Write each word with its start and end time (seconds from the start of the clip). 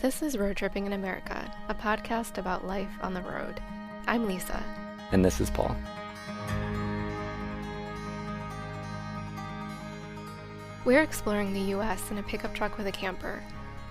This 0.00 0.22
is 0.22 0.36
Road 0.36 0.56
Tripping 0.56 0.86
in 0.86 0.92
America, 0.92 1.50
a 1.68 1.74
podcast 1.74 2.38
about 2.38 2.66
life 2.66 2.90
on 3.00 3.14
the 3.14 3.22
road. 3.22 3.60
I'm 4.06 4.26
Lisa. 4.26 4.62
And 5.12 5.24
this 5.24 5.40
is 5.40 5.48
Paul. 5.48 5.74
We're 10.84 11.02
exploring 11.02 11.54
the 11.54 11.72
US 11.74 12.10
in 12.10 12.18
a 12.18 12.22
pickup 12.22 12.54
truck 12.54 12.76
with 12.76 12.86
a 12.86 12.92
camper. 12.92 13.42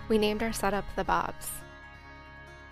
We 0.10 0.20
named 0.20 0.44
our 0.44 0.54
setup 0.54 0.86
the 0.96 1.04
Bobs. 1.04 1.50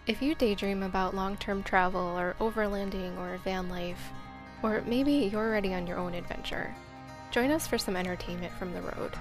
If 0.05 0.21
you 0.21 0.35
daydream 0.35 0.83
about 0.83 1.15
long 1.15 1.37
term 1.37 1.63
travel 1.63 2.01
or 2.01 2.35
overlanding 2.39 3.17
or 3.17 3.39
van 3.43 3.69
life, 3.69 4.11
or 4.61 4.83
maybe 4.85 5.11
you're 5.11 5.47
already 5.47 5.73
on 5.73 5.87
your 5.87 5.97
own 5.97 6.13
adventure, 6.13 6.75
join 7.31 7.49
us 7.49 7.65
for 7.65 7.77
some 7.77 7.95
entertainment 7.95 8.53
from 8.53 8.73
the 8.73 8.81
road. 8.81 9.13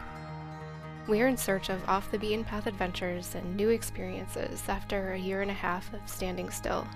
We're 1.07 1.29
in 1.29 1.37
search 1.37 1.71
of 1.71 1.87
off 1.89 2.11
the 2.11 2.19
beaten 2.19 2.45
path 2.45 2.67
adventures 2.67 3.35
and 3.35 3.57
new 3.57 3.71
experiences 3.71 4.63
after 4.69 5.13
a 5.13 5.19
year 5.19 5.43
and 5.43 5.51
a 5.51 5.55
half 5.55 5.93
of 5.95 6.01
standing 6.07 6.51
still. 6.51 6.87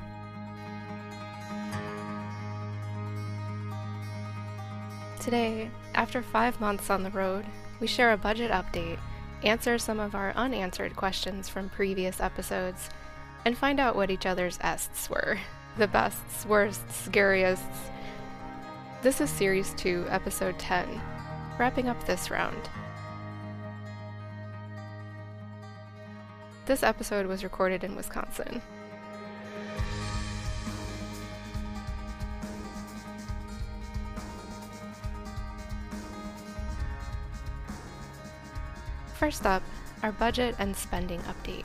Today, 5.20 5.70
after 5.94 6.22
five 6.22 6.60
months 6.60 6.90
on 6.90 7.02
the 7.02 7.10
road, 7.10 7.46
we 7.80 7.86
share 7.86 8.12
a 8.12 8.16
budget 8.16 8.50
update, 8.50 8.98
answer 9.42 9.78
some 9.78 9.98
of 9.98 10.14
our 10.14 10.32
unanswered 10.36 10.94
questions 10.96 11.48
from 11.48 11.70
previous 11.70 12.20
episodes, 12.20 12.90
and 13.46 13.56
find 13.56 13.80
out 13.80 13.96
what 13.96 14.10
each 14.10 14.26
other's 14.26 14.58
ests 14.60 15.08
were 15.08 15.38
the 15.78 15.88
bests, 15.88 16.44
worsts, 16.46 17.04
scariest. 17.06 17.64
This 19.02 19.20
is 19.20 19.30
Series 19.30 19.72
2, 19.74 20.06
Episode 20.08 20.58
10, 20.58 21.00
wrapping 21.58 21.88
up 21.88 22.06
this 22.06 22.30
round. 22.30 22.68
This 26.66 26.82
episode 26.82 27.26
was 27.26 27.44
recorded 27.44 27.84
in 27.84 27.94
Wisconsin. 27.94 28.62
First 39.14 39.44
up, 39.44 39.62
our 40.02 40.12
budget 40.12 40.54
and 40.58 40.74
spending 40.74 41.20
update. 41.20 41.64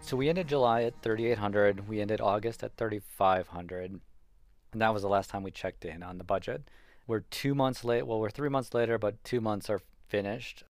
So 0.00 0.16
we 0.16 0.28
ended 0.28 0.46
July 0.46 0.84
at 0.84 1.02
3,800. 1.02 1.88
We 1.88 2.00
ended 2.00 2.20
August 2.20 2.62
at 2.62 2.76
3,500. 2.76 4.00
And 4.72 4.80
that 4.80 4.94
was 4.94 5.02
the 5.02 5.08
last 5.08 5.30
time 5.30 5.42
we 5.42 5.50
checked 5.50 5.84
in 5.84 6.04
on 6.04 6.18
the 6.18 6.24
budget. 6.24 6.62
We're 7.06 7.20
two 7.20 7.54
months 7.54 7.84
late. 7.84 8.06
Well, 8.06 8.18
we're 8.18 8.30
three 8.30 8.48
months 8.48 8.74
later, 8.74 8.98
but 8.98 9.22
two 9.22 9.40
months 9.40 9.70
are 9.70 9.80
finished. 10.08 10.64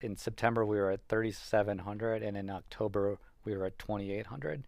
In 0.00 0.16
September, 0.16 0.64
we 0.64 0.76
were 0.76 0.90
at 0.90 1.08
3,700. 1.08 2.22
And 2.22 2.36
in 2.36 2.48
October, 2.48 3.18
we 3.44 3.56
were 3.56 3.66
at 3.66 3.78
2,800. 3.78 4.64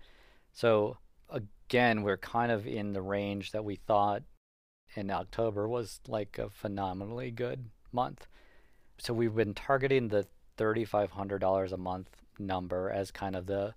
So 0.53 0.99
again, 1.31 2.03
we're 2.03 2.17
kind 2.17 2.51
of 2.51 2.67
in 2.67 2.93
the 2.93 3.03
range 3.03 3.53
that 3.53 3.65
we 3.65 3.77
thought 3.77 4.23
in 4.95 5.11
October 5.11 5.69
was 5.69 6.01
like 6.07 6.39
a 6.39 6.51
phenomenally 6.51 7.31
good 7.31 7.71
month. 7.93 8.27
So 8.99 9.15
we've 9.15 9.35
been 9.35 9.55
targeting 9.55 10.09
the 10.09 10.27
$3,500 10.59 11.73
a 11.73 11.77
month 11.77 12.09
number 12.39 12.91
as 12.91 13.11
kind 13.11 13.37
of 13.37 13.47
the 13.47 13.75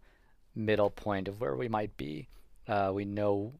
middle 0.55 0.89
point 0.89 1.27
of 1.27 1.39
where 1.39 1.55
we 1.55 1.67
might 1.67 1.95
be. 1.97 2.27
Uh, 2.67 2.91
we 2.93 3.05
know 3.05 3.53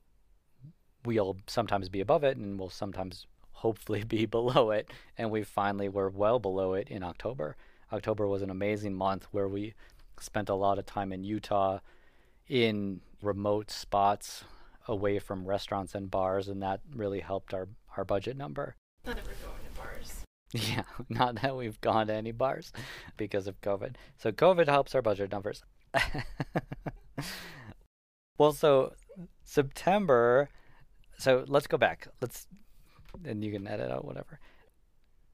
we'll 1.05 1.37
sometimes 1.47 1.87
be 1.87 2.01
above 2.01 2.23
it 2.23 2.37
and 2.37 2.59
we'll 2.59 2.69
sometimes 2.69 3.27
hopefully 3.55 4.03
be 4.07 4.25
below 4.25 4.71
it. 4.71 4.89
And 5.17 5.31
we 5.31 5.43
finally 5.43 5.89
were 5.89 6.09
well 6.09 6.39
below 6.39 6.73
it 6.73 6.89
in 6.89 7.03
October. 7.03 7.55
October 7.91 8.27
was 8.27 8.41
an 8.41 8.49
amazing 8.49 8.93
month 8.93 9.27
where 9.31 9.47
we 9.47 9.73
spent 10.19 10.49
a 10.49 10.55
lot 10.55 10.79
of 10.79 10.85
time 10.85 11.11
in 11.11 11.23
Utah 11.23 11.79
in 12.47 13.01
remote 13.21 13.71
spots 13.71 14.43
away 14.87 15.19
from 15.19 15.45
restaurants 15.45 15.95
and 15.95 16.11
bars, 16.11 16.47
and 16.47 16.61
that 16.61 16.79
really 16.95 17.19
helped 17.19 17.53
our, 17.53 17.67
our 17.97 18.05
budget 18.05 18.37
number. 18.37 18.75
Not 19.05 19.17
ever 19.17 19.27
going 19.27 19.63
to 19.73 19.81
bars. 19.81 20.21
Yeah, 20.53 20.83
not 21.09 21.41
that 21.41 21.57
we've 21.57 21.81
gone 21.81 22.07
to 22.07 22.13
any 22.13 22.31
bars 22.31 22.71
because 23.17 23.47
of 23.47 23.59
COVID. 23.61 23.95
So 24.17 24.31
COVID 24.31 24.67
helps 24.67 24.95
our 24.95 25.01
budget 25.01 25.31
numbers. 25.31 25.63
well, 28.37 28.53
so 28.53 28.93
September. 29.43 30.49
So 31.17 31.43
let's 31.47 31.67
go 31.67 31.77
back. 31.77 32.07
Let's, 32.21 32.47
and 33.23 33.43
you 33.43 33.51
can 33.51 33.67
edit 33.67 33.91
out 33.91 34.05
whatever. 34.05 34.39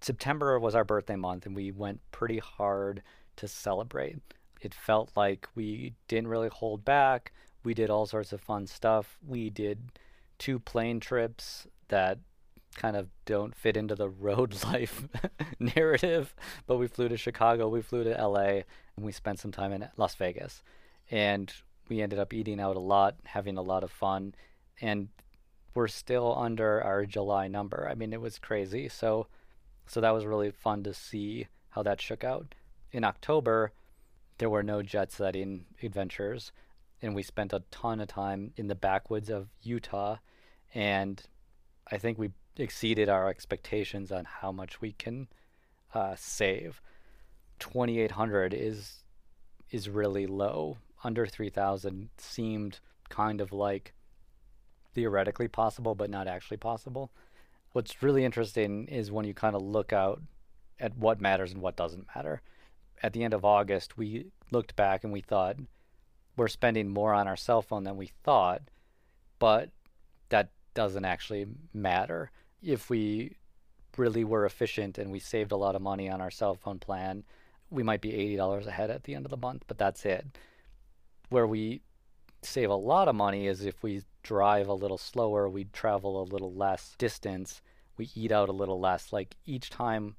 September 0.02 0.60
was 0.60 0.76
our 0.76 0.84
birthday 0.84 1.16
month, 1.16 1.46
and 1.46 1.56
we 1.56 1.72
went 1.72 2.02
pretty 2.12 2.40
hard 2.40 3.04
to 3.38 3.48
celebrate. 3.48 4.18
It 4.62 4.74
felt 4.74 5.12
like 5.16 5.48
we 5.56 5.94
didn't 6.08 6.28
really 6.28 6.50
hold 6.50 6.84
back. 6.84 7.32
We 7.64 7.74
did 7.74 7.90
all 7.90 8.06
sorts 8.06 8.34
of 8.34 8.42
fun 8.42 8.68
stuff. 8.68 9.18
We 9.26 9.50
did 9.50 9.92
two 10.40 10.60
plane 10.60 11.00
trips 11.00 11.68
that 11.90 12.20
kind 12.76 12.96
of 12.96 13.10
don't 13.26 13.56
fit 13.56 13.78
into 13.78 13.96
the 13.96 14.10
road 14.28 14.64
life 14.64 15.08
narrative, 15.60 16.36
but 16.66 16.78
we 16.78 16.88
flew 16.88 17.10
to 17.10 17.18
Chicago, 17.18 17.68
we 17.68 17.82
flew 17.82 18.04
to 18.04 18.28
LA, 18.28 18.64
and 18.96 19.06
we 19.06 19.12
spent 19.12 19.40
some 19.40 19.52
time 19.52 19.72
in 19.72 19.88
Las 19.98 20.16
Vegas. 20.16 20.64
And 21.10 21.54
we 21.90 22.02
ended 22.02 22.20
up 22.20 22.34
eating 22.34 22.60
out 22.60 22.76
a 22.76 22.80
lot, 22.80 23.16
having 23.26 23.58
a 23.58 23.62
lot 23.62 23.84
of 23.84 23.92
fun, 23.92 24.34
and 24.80 25.10
we're 25.74 25.88
still 25.88 26.36
under 26.38 26.82
our 26.82 27.06
July 27.06 27.48
number. 27.48 27.88
I 27.90 27.96
mean, 27.96 28.14
it 28.14 28.22
was 28.22 28.40
crazy. 28.40 28.90
So 28.90 29.28
so 29.88 30.00
that 30.00 30.12
was 30.12 30.26
really 30.26 30.52
fun 30.52 30.84
to 30.84 30.94
see 30.94 31.48
how 31.70 31.84
that 31.84 32.02
shook 32.02 32.24
out. 32.24 32.56
In 32.92 33.04
October, 33.04 33.72
there 34.38 34.50
were 34.50 34.64
no 34.64 34.82
jet 34.82 35.12
setting 35.12 35.66
adventures 35.82 36.52
and 37.02 37.16
we 37.16 37.24
spent 37.24 37.54
a 37.54 37.64
ton 37.72 38.00
of 38.00 38.08
time 38.08 38.54
in 38.56 38.68
the 38.68 38.76
backwoods 38.76 39.30
of 39.30 39.50
Utah, 39.64 40.18
and 40.74 41.22
I 41.90 41.98
think 41.98 42.18
we 42.18 42.32
exceeded 42.58 43.10
our 43.10 43.28
expectations 43.28 44.12
on 44.12 44.26
how 44.26 44.52
much 44.52 44.82
we 44.82 44.92
can 44.92 45.28
uh, 45.94 46.16
save. 46.18 46.82
2,800 47.60 48.54
is 48.54 49.04
is 49.72 49.90
really 49.90 50.28
low. 50.28 50.78
Under 51.04 51.26
3,000 51.26 52.10
seemed 52.18 52.80
kind 53.10 53.40
of 53.40 53.54
like 53.54 53.94
theoretically 54.94 55.48
possible, 55.48 55.96
but 55.96 56.10
not 56.10 56.28
actually 56.28 56.58
possible. 56.58 57.12
What's 57.74 58.04
really 58.04 58.26
interesting 58.26 58.88
is 58.88 59.12
when 59.12 59.26
you 59.26 59.34
kind 59.34 59.56
of 59.56 59.62
look 59.62 59.94
out 59.94 60.22
at 60.80 60.98
what 60.98 61.22
matters 61.22 61.52
and 61.52 61.62
what 61.62 61.76
doesn't 61.76 62.08
matter. 62.16 62.42
At 63.04 63.14
the 63.14 63.24
end 63.24 63.34
of 63.34 63.46
August, 63.46 63.98
we 63.98 64.28
looked 64.52 64.76
back 64.76 65.04
and 65.04 65.14
we 65.14 65.22
thought, 65.22 65.56
we're 66.36 66.48
spending 66.48 66.90
more 66.90 67.14
on 67.14 67.28
our 67.28 67.38
cell 67.38 67.62
phone 67.62 67.84
than 67.84 67.98
we 67.98 68.12
thought, 68.24 68.62
but 69.40 69.70
that 70.30 70.50
doesn't 70.74 71.06
actually 71.06 71.46
matter. 71.74 72.32
If 72.64 72.90
we 72.90 73.36
really 73.98 74.24
were 74.24 74.46
efficient 74.46 74.98
and 74.98 75.12
we 75.12 75.20
saved 75.20 75.52
a 75.52 75.58
lot 75.58 75.76
of 75.76 75.82
money 75.82 76.10
on 76.10 76.22
our 76.22 76.32
cell 76.32 76.56
phone 76.56 76.80
plan, 76.80 77.24
we 77.70 77.84
might 77.84 78.02
be 78.02 78.12
$80 78.12 78.68
ahead 78.68 78.90
at 78.90 79.04
the 79.04 79.16
end 79.16 79.26
of 79.26 79.30
the 79.30 79.38
month, 79.38 79.64
but 79.68 79.78
that's 79.78 80.06
it. 80.06 80.26
Where 81.30 81.48
we 81.48 81.82
save 82.42 82.70
a 82.70 82.76
lot 82.76 83.08
of 83.08 83.16
money 83.16 83.48
is 83.48 83.66
if 83.66 83.82
we 83.84 84.02
drive 84.24 84.68
a 84.68 84.74
little 84.74 84.98
slower, 84.98 85.50
we 85.50 85.66
travel 85.66 86.22
a 86.22 86.24
little 86.24 86.54
less 86.54 86.96
distance, 86.98 87.62
we 87.98 88.10
eat 88.16 88.32
out 88.32 88.50
a 88.50 88.54
little 88.54 88.80
less. 88.80 89.12
Like 89.14 89.36
each 89.46 89.70
time 89.70 90.16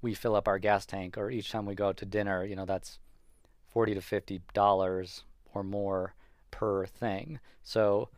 we 0.00 0.14
fill 0.14 0.36
up 0.36 0.48
our 0.48 0.58
gas 0.58 0.86
tank 0.86 1.18
or 1.18 1.30
each 1.30 1.50
time 1.50 1.66
we 1.66 1.74
go 1.74 1.88
out 1.88 1.96
to 1.98 2.06
dinner, 2.06 2.44
you 2.44 2.56
know, 2.56 2.64
that's 2.64 2.98
40 3.72 3.94
to 3.94 4.00
50 4.00 4.40
dollars 4.54 5.24
or 5.54 5.62
more 5.62 6.14
per 6.50 6.86
thing. 6.86 7.40
So 7.62 8.08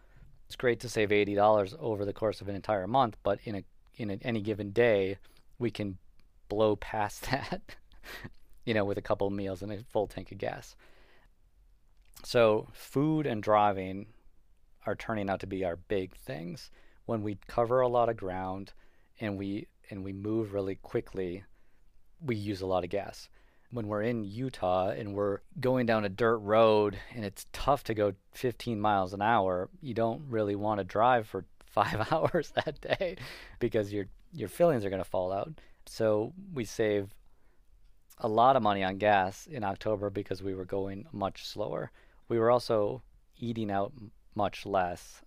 it's 0.46 0.56
great 0.56 0.80
to 0.80 0.88
save 0.88 1.12
eighty 1.12 1.34
dollars 1.34 1.74
over 1.78 2.04
the 2.04 2.12
course 2.12 2.40
of 2.40 2.48
an 2.48 2.56
entire 2.56 2.86
month, 2.86 3.16
but 3.22 3.38
in 3.44 3.54
a 3.54 3.64
in 3.96 4.10
a, 4.10 4.18
any 4.22 4.40
given 4.40 4.70
day, 4.72 5.18
we 5.58 5.70
can 5.70 5.98
blow 6.48 6.76
past 6.76 7.22
that, 7.30 7.76
you 8.64 8.74
know, 8.74 8.84
with 8.84 8.98
a 8.98 9.02
couple 9.02 9.28
meals 9.30 9.62
and 9.62 9.72
a 9.72 9.84
full 9.92 10.06
tank 10.06 10.32
of 10.32 10.38
gas. 10.38 10.74
So 12.24 12.68
food 12.72 13.26
and 13.26 13.42
driving 13.42 14.06
are 14.86 14.94
turning 14.94 15.30
out 15.30 15.40
to 15.40 15.46
be 15.46 15.64
our 15.64 15.76
big 15.76 16.14
things. 16.16 16.70
When 17.06 17.22
we 17.22 17.38
cover 17.46 17.80
a 17.80 17.88
lot 17.88 18.08
of 18.08 18.16
ground 18.16 18.72
and 19.20 19.36
we 19.36 19.68
and 19.90 20.04
we 20.04 20.12
move 20.12 20.54
really 20.54 20.76
quickly, 20.76 21.44
we 22.20 22.36
use 22.36 22.60
a 22.60 22.66
lot 22.66 22.84
of 22.84 22.90
gas 22.90 23.28
when 23.72 23.86
we're 23.86 24.02
in 24.02 24.24
Utah 24.24 24.88
and 24.88 25.14
we're 25.14 25.38
going 25.60 25.86
down 25.86 26.04
a 26.04 26.08
dirt 26.08 26.38
road 26.38 26.98
and 27.14 27.24
it's 27.24 27.46
tough 27.52 27.84
to 27.84 27.94
go 27.94 28.14
15 28.32 28.80
miles 28.80 29.12
an 29.12 29.22
hour, 29.22 29.68
you 29.80 29.94
don't 29.94 30.22
really 30.28 30.56
want 30.56 30.78
to 30.78 30.84
drive 30.84 31.26
for 31.26 31.44
five 31.66 32.12
hours 32.12 32.52
that 32.56 32.80
day 32.80 33.16
because 33.60 33.92
your 33.92 34.06
your 34.32 34.48
fillings 34.48 34.84
are 34.84 34.90
going 34.90 35.02
to 35.02 35.08
fall 35.08 35.32
out. 35.32 35.52
So 35.86 36.32
we 36.52 36.64
save 36.64 37.14
a 38.18 38.28
lot 38.28 38.56
of 38.56 38.62
money 38.62 38.84
on 38.84 38.98
gas 38.98 39.46
in 39.46 39.64
October 39.64 40.10
because 40.10 40.42
we 40.42 40.54
were 40.54 40.64
going 40.64 41.06
much 41.12 41.46
slower. 41.46 41.90
We 42.28 42.38
were 42.38 42.50
also 42.50 43.02
eating 43.38 43.70
out 43.70 43.92
much 44.40 44.64
less, 44.64 45.20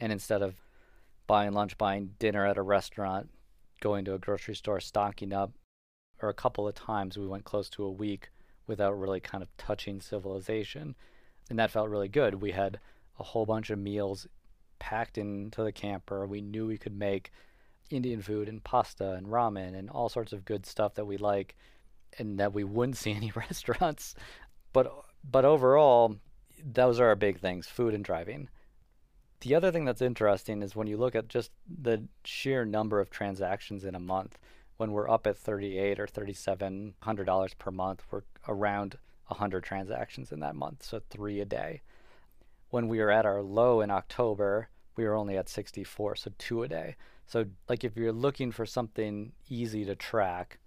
and 0.00 0.10
instead 0.10 0.40
of 0.40 0.54
buying 1.26 1.52
lunch, 1.52 1.76
buying 1.76 2.14
dinner 2.18 2.46
at 2.46 2.56
a 2.56 2.62
restaurant, 2.62 3.28
going 3.80 4.04
to 4.06 4.14
a 4.14 4.18
grocery 4.18 4.54
store, 4.54 4.80
stocking 4.80 5.34
up, 5.34 5.52
or 6.22 6.30
a 6.30 6.34
couple 6.34 6.66
of 6.66 6.74
times 6.74 7.18
we 7.18 7.26
went 7.26 7.44
close 7.44 7.68
to 7.68 7.84
a 7.84 7.90
week 7.90 8.30
without 8.66 8.98
really 8.98 9.20
kind 9.20 9.42
of 9.42 9.54
touching 9.58 10.00
civilization. 10.00 10.94
And 11.50 11.58
that 11.58 11.70
felt 11.70 11.90
really 11.90 12.08
good. 12.08 12.36
We 12.36 12.52
had 12.52 12.80
a 13.18 13.24
whole 13.24 13.44
bunch 13.44 13.68
of 13.68 13.78
meals 13.78 14.26
packed 14.78 15.18
into 15.18 15.62
the 15.62 15.72
camper. 15.72 16.26
We 16.26 16.40
knew 16.40 16.66
we 16.66 16.78
could 16.78 16.96
make 16.96 17.30
Indian 17.90 18.22
food 18.22 18.48
and 18.48 18.64
pasta 18.64 19.12
and 19.12 19.26
ramen 19.26 19.78
and 19.78 19.90
all 19.90 20.08
sorts 20.08 20.32
of 20.32 20.46
good 20.46 20.64
stuff 20.64 20.94
that 20.94 21.04
we 21.04 21.18
like 21.18 21.56
and 22.18 22.40
that 22.40 22.54
we 22.54 22.64
wouldn't 22.64 22.96
see 23.04 23.12
any 23.12 23.32
restaurants. 23.36 24.14
But 24.72 24.92
but 25.28 25.44
overall, 25.44 26.16
those 26.66 26.98
are 26.98 27.06
our 27.06 27.16
big 27.16 27.38
things, 27.38 27.66
food 27.66 27.94
and 27.94 28.04
driving. 28.04 28.48
The 29.40 29.54
other 29.54 29.70
thing 29.70 29.84
that's 29.84 30.02
interesting 30.02 30.62
is 30.62 30.74
when 30.74 30.88
you 30.88 30.96
look 30.96 31.14
at 31.14 31.28
just 31.28 31.52
the 31.68 32.08
sheer 32.24 32.64
number 32.64 33.00
of 33.00 33.10
transactions 33.10 33.84
in 33.84 33.94
a 33.94 34.00
month, 34.00 34.38
when 34.76 34.92
we're 34.92 35.08
up 35.08 35.26
at 35.26 35.38
38 35.38 36.00
or 36.00 36.06
37 36.06 36.94
hundred 37.00 37.24
dollars 37.24 37.54
per 37.54 37.70
month, 37.70 38.02
we're 38.10 38.22
around 38.48 38.98
100 39.28 39.62
transactions 39.62 40.32
in 40.32 40.40
that 40.40 40.56
month, 40.56 40.82
so 40.82 41.00
3 41.10 41.40
a 41.40 41.44
day. 41.44 41.82
When 42.70 42.88
we 42.88 42.98
were 42.98 43.10
at 43.10 43.26
our 43.26 43.42
low 43.42 43.80
in 43.80 43.90
October, 43.90 44.68
we 44.96 45.04
were 45.04 45.14
only 45.14 45.36
at 45.36 45.48
64, 45.48 46.16
so 46.16 46.30
2 46.38 46.62
a 46.64 46.68
day. 46.68 46.96
So 47.26 47.46
like 47.68 47.84
if 47.84 47.96
you're 47.96 48.12
looking 48.12 48.52
for 48.52 48.66
something 48.66 49.32
easy 49.48 49.84
to 49.84 49.94
track, 49.94 50.58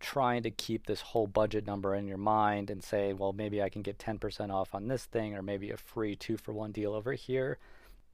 trying 0.00 0.42
to 0.42 0.50
keep 0.50 0.86
this 0.86 1.00
whole 1.00 1.26
budget 1.26 1.66
number 1.66 1.94
in 1.94 2.08
your 2.08 2.18
mind 2.18 2.70
and 2.70 2.82
say, 2.82 3.12
well, 3.12 3.32
maybe 3.32 3.62
I 3.62 3.68
can 3.68 3.82
get 3.82 3.98
10% 3.98 4.50
off 4.50 4.74
on 4.74 4.88
this 4.88 5.04
thing 5.04 5.34
or 5.34 5.42
maybe 5.42 5.70
a 5.70 5.76
free 5.76 6.16
2 6.16 6.36
for 6.36 6.52
1 6.52 6.72
deal 6.72 6.94
over 6.94 7.12
here 7.12 7.58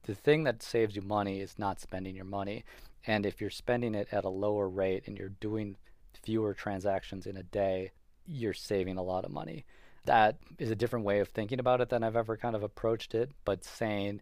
the 0.07 0.15
thing 0.15 0.45
that 0.45 0.63
saves 0.63 0.95
you 0.95 1.01
money 1.01 1.41
is 1.41 1.59
not 1.59 1.79
spending 1.79 2.15
your 2.15 2.25
money. 2.25 2.63
And 3.05 3.25
if 3.25 3.39
you're 3.39 3.49
spending 3.49 3.93
it 3.93 4.07
at 4.11 4.25
a 4.25 4.29
lower 4.29 4.67
rate 4.67 5.03
and 5.05 5.17
you're 5.17 5.29
doing 5.29 5.75
fewer 6.13 6.53
transactions 6.53 7.27
in 7.27 7.37
a 7.37 7.43
day, 7.43 7.91
you're 8.25 8.53
saving 8.53 8.97
a 8.97 9.03
lot 9.03 9.25
of 9.25 9.31
money. 9.31 9.65
That 10.05 10.37
is 10.57 10.71
a 10.71 10.75
different 10.75 11.05
way 11.05 11.19
of 11.19 11.27
thinking 11.27 11.59
about 11.59 11.81
it 11.81 11.89
than 11.89 12.03
I've 12.03 12.15
ever 12.15 12.37
kind 12.37 12.55
of 12.55 12.63
approached 12.63 13.13
it, 13.13 13.31
but 13.43 13.65
saying, 13.65 14.21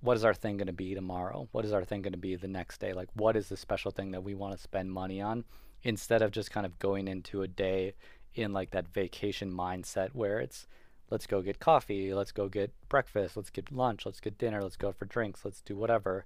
what 0.00 0.16
is 0.16 0.24
our 0.24 0.34
thing 0.34 0.58
going 0.58 0.66
to 0.66 0.74
be 0.74 0.94
tomorrow? 0.94 1.48
What 1.52 1.64
is 1.64 1.72
our 1.72 1.84
thing 1.84 2.02
going 2.02 2.12
to 2.12 2.18
be 2.18 2.36
the 2.36 2.48
next 2.48 2.78
day? 2.78 2.92
Like, 2.92 3.08
what 3.14 3.36
is 3.36 3.48
the 3.48 3.56
special 3.56 3.90
thing 3.90 4.10
that 4.10 4.22
we 4.22 4.34
want 4.34 4.54
to 4.54 4.62
spend 4.62 4.92
money 4.92 5.22
on? 5.22 5.44
Instead 5.86 6.20
of 6.20 6.32
just 6.32 6.50
kind 6.50 6.66
of 6.66 6.80
going 6.80 7.06
into 7.06 7.42
a 7.42 7.46
day 7.46 7.94
in 8.34 8.52
like 8.52 8.72
that 8.72 8.88
vacation 8.88 9.52
mindset 9.52 10.08
where 10.14 10.40
it's, 10.40 10.66
let's 11.10 11.28
go 11.28 11.40
get 11.40 11.60
coffee, 11.60 12.12
let's 12.12 12.32
go 12.32 12.48
get 12.48 12.72
breakfast, 12.88 13.36
let's 13.36 13.50
get 13.50 13.70
lunch, 13.70 14.04
let's 14.04 14.18
get 14.18 14.36
dinner, 14.36 14.60
let's 14.60 14.76
go 14.76 14.90
for 14.90 15.04
drinks, 15.04 15.44
let's 15.44 15.60
do 15.60 15.76
whatever. 15.76 16.24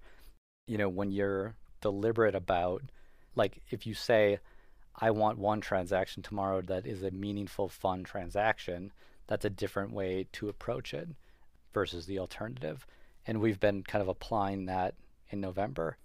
You 0.66 0.78
know, 0.78 0.88
when 0.88 1.10
you're 1.10 1.56
deliberate 1.82 2.34
about, 2.34 2.80
like, 3.34 3.60
if 3.70 3.86
you 3.86 3.92
say, 3.92 4.38
I 4.96 5.10
want 5.10 5.36
one 5.36 5.60
transaction 5.60 6.22
tomorrow 6.22 6.62
that 6.62 6.86
is 6.86 7.02
a 7.02 7.10
meaningful, 7.10 7.68
fun 7.68 8.02
transaction, 8.02 8.92
that's 9.26 9.44
a 9.44 9.50
different 9.50 9.92
way 9.92 10.26
to 10.32 10.48
approach 10.48 10.94
it 10.94 11.10
versus 11.74 12.06
the 12.06 12.18
alternative. 12.18 12.86
And 13.26 13.42
we've 13.42 13.60
been 13.60 13.82
kind 13.82 14.00
of 14.00 14.08
applying 14.08 14.64
that 14.66 14.94
in 15.28 15.38
November. 15.38 15.98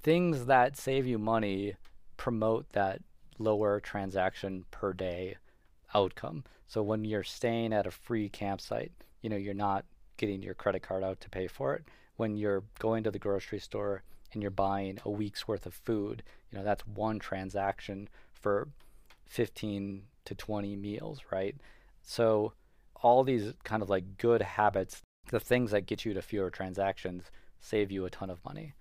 Things 0.00 0.46
that 0.46 0.76
save 0.76 1.08
you 1.08 1.18
money 1.18 1.74
promote 2.20 2.68
that 2.72 3.00
lower 3.38 3.80
transaction 3.80 4.62
per 4.70 4.92
day 4.92 5.34
outcome. 5.94 6.44
So 6.66 6.82
when 6.82 7.02
you're 7.02 7.22
staying 7.22 7.72
at 7.72 7.86
a 7.86 7.90
free 7.90 8.28
campsite, 8.28 8.92
you 9.22 9.30
know, 9.30 9.38
you're 9.38 9.54
not 9.54 9.86
getting 10.18 10.42
your 10.42 10.52
credit 10.52 10.82
card 10.82 11.02
out 11.02 11.18
to 11.22 11.30
pay 11.30 11.46
for 11.46 11.74
it. 11.74 11.84
When 12.16 12.36
you're 12.36 12.62
going 12.78 13.04
to 13.04 13.10
the 13.10 13.18
grocery 13.18 13.58
store 13.58 14.02
and 14.34 14.42
you're 14.42 14.50
buying 14.50 14.98
a 15.02 15.10
week's 15.10 15.48
worth 15.48 15.64
of 15.64 15.72
food, 15.72 16.22
you 16.50 16.58
know, 16.58 16.62
that's 16.62 16.86
one 16.86 17.20
transaction 17.20 18.06
for 18.34 18.68
15 19.24 20.02
to 20.26 20.34
20 20.34 20.76
meals, 20.76 21.20
right? 21.32 21.56
So 22.02 22.52
all 22.96 23.24
these 23.24 23.54
kind 23.64 23.82
of 23.82 23.88
like 23.88 24.18
good 24.18 24.42
habits, 24.42 25.00
the 25.30 25.40
things 25.40 25.70
that 25.70 25.86
get 25.86 26.04
you 26.04 26.12
to 26.12 26.20
fewer 26.20 26.50
transactions, 26.50 27.30
save 27.60 27.90
you 27.90 28.04
a 28.04 28.10
ton 28.10 28.28
of 28.28 28.44
money. 28.44 28.74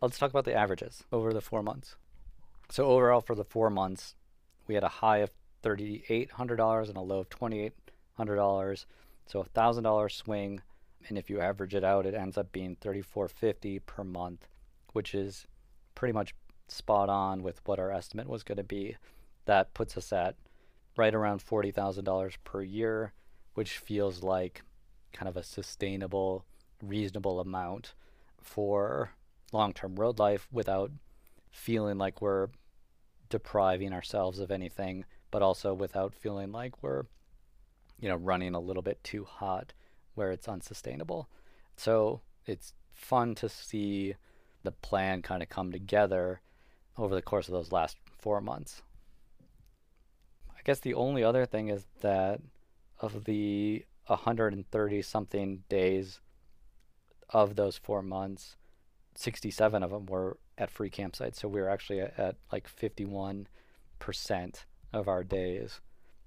Let's 0.00 0.16
talk 0.16 0.30
about 0.30 0.44
the 0.44 0.54
averages 0.54 1.02
over 1.10 1.32
the 1.32 1.40
four 1.40 1.60
months. 1.60 1.96
So 2.70 2.84
overall 2.84 3.20
for 3.20 3.34
the 3.34 3.44
four 3.44 3.68
months, 3.68 4.14
we 4.68 4.74
had 4.74 4.84
a 4.84 4.88
high 4.88 5.18
of 5.18 5.30
$3,800 5.64 6.88
and 6.88 6.96
a 6.96 7.00
low 7.00 7.18
of 7.18 7.30
$2,800. 7.30 8.84
So 9.26 9.40
a 9.40 9.44
thousand 9.44 9.82
dollar 9.84 10.08
swing, 10.08 10.62
and 11.08 11.18
if 11.18 11.28
you 11.28 11.40
average 11.40 11.74
it 11.74 11.82
out, 11.82 12.06
it 12.06 12.14
ends 12.14 12.38
up 12.38 12.52
being 12.52 12.76
3450 12.80 13.80
per 13.80 14.04
month, 14.04 14.46
which 14.92 15.16
is 15.16 15.48
pretty 15.96 16.12
much 16.12 16.32
spot 16.68 17.08
on 17.08 17.42
with 17.42 17.60
what 17.64 17.80
our 17.80 17.90
estimate 17.90 18.28
was 18.28 18.44
going 18.44 18.58
to 18.58 18.62
be. 18.62 18.96
That 19.46 19.74
puts 19.74 19.96
us 19.96 20.12
at 20.12 20.36
right 20.96 21.14
around 21.14 21.44
$40,000 21.44 22.36
per 22.44 22.62
year, 22.62 23.12
which 23.54 23.78
feels 23.78 24.22
like 24.22 24.62
kind 25.12 25.28
of 25.28 25.36
a 25.36 25.42
sustainable, 25.42 26.44
reasonable 26.80 27.40
amount 27.40 27.94
for 28.40 29.10
long 29.52 29.72
term 29.72 29.96
road 29.96 30.18
life 30.18 30.48
without 30.52 30.90
feeling 31.50 31.98
like 31.98 32.20
we're 32.20 32.48
depriving 33.28 33.92
ourselves 33.92 34.38
of 34.38 34.50
anything 34.50 35.04
but 35.30 35.42
also 35.42 35.74
without 35.74 36.14
feeling 36.14 36.52
like 36.52 36.82
we're, 36.82 37.04
you 37.98 38.08
know, 38.08 38.16
running 38.16 38.54
a 38.54 38.60
little 38.60 38.82
bit 38.82 39.02
too 39.04 39.24
hot 39.24 39.72
where 40.14 40.30
it's 40.30 40.48
unsustainable. 40.48 41.28
So 41.76 42.22
it's 42.46 42.72
fun 42.92 43.34
to 43.36 43.48
see 43.48 44.14
the 44.62 44.72
plan 44.72 45.22
kind 45.22 45.42
of 45.42 45.48
come 45.48 45.70
together 45.70 46.40
over 46.96 47.14
the 47.14 47.22
course 47.22 47.48
of 47.48 47.52
those 47.52 47.72
last 47.72 47.96
four 48.18 48.40
months. 48.40 48.82
I 50.50 50.60
guess 50.64 50.80
the 50.80 50.94
only 50.94 51.22
other 51.22 51.46
thing 51.46 51.68
is 51.68 51.86
that 52.00 52.40
of 53.00 53.24
the 53.24 53.84
130 54.06 55.02
something 55.02 55.62
days 55.68 56.20
of 57.30 57.56
those 57.56 57.76
four 57.76 58.02
months, 58.02 58.56
67 59.18 59.82
of 59.82 59.90
them 59.90 60.06
were 60.06 60.38
at 60.56 60.70
free 60.70 60.90
campsites. 60.90 61.36
So 61.36 61.48
we 61.48 61.60
were 61.60 61.68
actually 61.68 62.00
at, 62.00 62.16
at 62.18 62.36
like 62.52 62.70
51% 62.70 63.46
of 64.92 65.08
our 65.08 65.24
days 65.24 65.80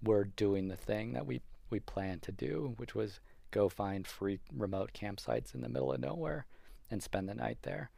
were 0.03 0.25
doing 0.25 0.67
the 0.67 0.75
thing 0.75 1.13
that 1.13 1.25
we 1.25 1.41
we 1.69 1.79
planned 1.79 2.21
to 2.23 2.33
do, 2.33 2.73
which 2.75 2.93
was 2.93 3.21
go 3.49 3.69
find 3.69 4.05
free 4.05 4.39
remote 4.53 4.91
campsites 4.93 5.55
in 5.55 5.61
the 5.61 5.69
middle 5.69 5.93
of 5.93 6.01
nowhere 6.01 6.45
and 6.89 7.01
spend 7.01 7.29
the 7.29 7.33
night 7.33 7.59
there. 7.61 7.91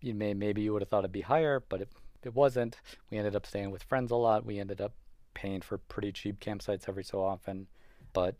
You 0.00 0.14
may 0.14 0.34
maybe 0.34 0.62
you 0.62 0.72
would 0.72 0.82
have 0.82 0.88
thought 0.88 1.04
it'd 1.04 1.12
be 1.12 1.20
higher, 1.20 1.62
but 1.68 1.80
it 1.80 1.88
it 2.24 2.34
wasn't. 2.34 2.80
We 3.10 3.18
ended 3.18 3.36
up 3.36 3.46
staying 3.46 3.70
with 3.70 3.84
friends 3.84 4.10
a 4.10 4.16
lot. 4.16 4.44
We 4.44 4.58
ended 4.58 4.80
up 4.80 4.94
paying 5.34 5.60
for 5.60 5.78
pretty 5.78 6.10
cheap 6.10 6.40
campsites 6.40 6.88
every 6.88 7.04
so 7.04 7.22
often, 7.22 7.68
but 8.12 8.34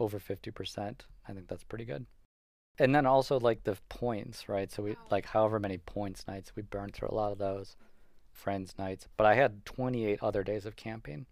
over 0.00 0.18
50%, 0.18 0.96
I 1.28 1.32
think 1.32 1.46
that's 1.46 1.62
pretty 1.62 1.84
good. 1.84 2.06
And 2.78 2.94
then 2.94 3.06
also 3.06 3.38
like 3.38 3.64
the 3.64 3.76
points, 3.88 4.48
right? 4.48 4.70
So 4.70 4.82
we 4.82 4.92
oh. 4.92 5.06
like 5.10 5.26
however 5.26 5.58
many 5.58 5.78
points 5.78 6.26
nights 6.26 6.52
we 6.56 6.62
burned 6.62 6.94
through 6.94 7.08
a 7.08 7.14
lot 7.14 7.32
of 7.32 7.38
those 7.38 7.76
friends' 8.32 8.74
nights. 8.78 9.08
But 9.16 9.26
I 9.26 9.34
had 9.34 9.64
28 9.64 10.18
other 10.22 10.42
days 10.42 10.66
of 10.66 10.76
camping. 10.76 11.26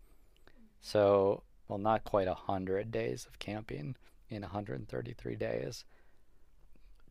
So, 0.80 1.42
well, 1.68 1.78
not 1.78 2.04
quite 2.04 2.26
100 2.26 2.90
days 2.90 3.26
of 3.26 3.38
camping 3.38 3.96
in 4.28 4.42
133 4.42 5.36
days. 5.36 5.84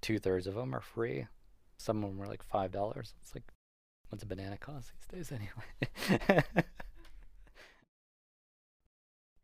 Two 0.02 0.20
thirds 0.20 0.48
of 0.48 0.56
them 0.56 0.74
are 0.74 0.82
free. 0.82 1.28
Some 1.78 2.04
of 2.04 2.10
them 2.10 2.18
were 2.18 2.28
like 2.28 2.48
$5. 2.48 2.98
It's 2.98 3.36
like, 3.36 3.44
what's 4.10 4.24
a 4.24 4.28
banana 4.28 4.58
cost 4.58 4.92
these 5.12 5.30
days 5.30 5.40
anyway? 5.40 6.44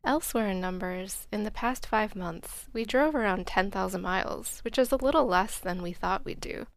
Elsewhere 0.06 0.46
in 0.46 0.60
numbers, 0.60 1.26
in 1.32 1.42
the 1.42 1.50
past 1.50 1.84
five 1.84 2.14
months, 2.14 2.68
we 2.72 2.84
drove 2.84 3.16
around 3.16 3.44
10,000 3.44 4.00
miles, 4.00 4.60
which 4.60 4.78
is 4.78 4.92
a 4.92 5.04
little 5.04 5.26
less 5.26 5.58
than 5.58 5.82
we 5.82 5.92
thought 5.92 6.24
we'd 6.24 6.40
do. 6.40 6.68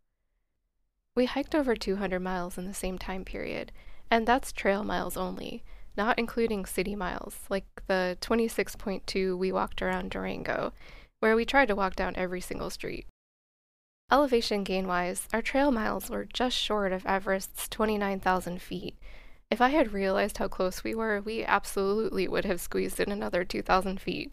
We 1.14 1.26
hiked 1.26 1.54
over 1.54 1.76
200 1.76 2.20
miles 2.20 2.58
in 2.58 2.66
the 2.66 2.74
same 2.74 2.98
time 2.98 3.24
period, 3.24 3.72
and 4.10 4.26
that's 4.26 4.52
trail 4.52 4.84
miles 4.84 5.16
only, 5.16 5.64
not 5.96 6.18
including 6.18 6.66
city 6.66 6.96
miles, 6.96 7.42
like 7.52 7.68
the 7.86 8.18
26.2 8.20 9.38
we 9.38 9.52
walked 9.52 9.84
around 9.84 10.10
Durango, 10.10 10.74
where 11.20 11.36
we 11.36 11.46
tried 11.46 11.68
to 11.68 11.76
walk 11.76 11.96
down 11.96 12.16
every 12.16 12.42
single 12.42 12.72
street. 12.72 13.06
Elevation 14.12 14.64
gain 14.64 14.88
wise, 14.88 15.28
our 15.32 15.44
trail 15.44 15.70
miles 15.70 16.10
were 16.10 16.26
just 16.26 16.58
short 16.58 16.92
of 16.92 17.06
Everest's 17.06 17.70
29,000 17.70 18.60
feet. 18.60 18.96
If 19.52 19.62
I 19.62 19.70
had 19.70 19.94
realized 19.94 20.38
how 20.38 20.48
close 20.48 20.84
we 20.84 20.94
were, 20.94 21.22
we 21.22 21.44
absolutely 21.44 22.28
would 22.28 22.46
have 22.46 22.62
squeezed 22.62 23.00
in 23.00 23.12
another 23.12 23.44
2,000 23.44 24.00
feet. 24.00 24.32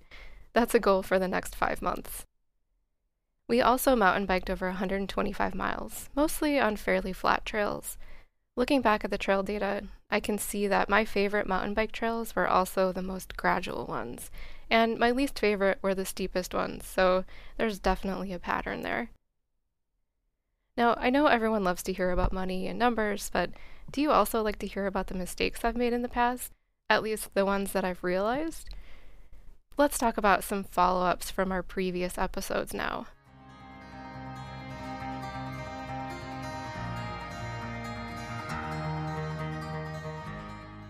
That's 0.53 0.75
a 0.75 0.81
goal 0.81 1.03
for 1.03 1.19
the 1.19 1.29
next 1.29 1.55
five 1.55 1.81
months. 1.81 2.25
We 3.49 3.63
also 3.63 3.97
mountain 3.97 4.27
biked 4.27 4.51
over 4.51 4.69
125 4.69 5.55
miles, 5.55 6.11
mostly 6.15 6.59
on 6.59 6.77
fairly 6.77 7.13
flat 7.13 7.47
trails. 7.47 7.97
Looking 8.57 8.83
back 8.83 9.05
at 9.05 9.11
the 9.11 9.19
trail 9.19 9.43
data, 9.43 9.85
I 10.11 10.21
can 10.21 10.37
see 10.37 10.67
that 10.67 10.89
my 10.89 11.05
favorite 11.05 11.47
mountain 11.47 11.73
bike 11.73 11.93
trails 11.93 12.35
were 12.35 12.49
also 12.49 12.93
the 12.93 13.03
most 13.03 13.37
gradual 13.37 13.87
ones, 13.87 14.31
and 14.69 14.99
my 14.99 15.11
least 15.11 15.39
favorite 15.39 15.79
were 15.81 15.95
the 15.95 16.05
steepest 16.05 16.55
ones, 16.55 16.85
so 16.85 17.25
there's 17.57 17.79
definitely 17.79 18.33
a 18.33 18.39
pattern 18.39 18.83
there. 18.83 19.11
Now, 20.77 20.95
I 20.99 21.09
know 21.09 21.27
everyone 21.27 21.65
loves 21.65 21.83
to 21.85 21.93
hear 21.93 22.11
about 22.11 22.35
money 22.35 22.67
and 22.67 22.79
numbers, 22.79 23.31
but 23.33 23.51
do 23.91 24.03
you 24.03 24.11
also 24.11 24.43
like 24.43 24.59
to 24.59 24.67
hear 24.67 24.85
about 24.85 25.07
the 25.07 25.15
mistakes 25.15 25.65
I've 25.65 25.77
made 25.77 25.95
in 25.95 26.03
the 26.03 26.09
past? 26.09 26.53
At 26.91 27.03
least 27.03 27.33
the 27.33 27.47
ones 27.47 27.73
that 27.73 27.85
I've 27.85 28.05
realized? 28.05 28.69
Let's 29.79 29.97
talk 29.97 30.19
about 30.19 30.45
some 30.45 30.65
follow 30.65 31.07
ups 31.07 31.31
from 31.31 31.51
our 31.51 31.63
previous 31.63 32.19
episodes 32.19 32.75
now. 32.75 33.07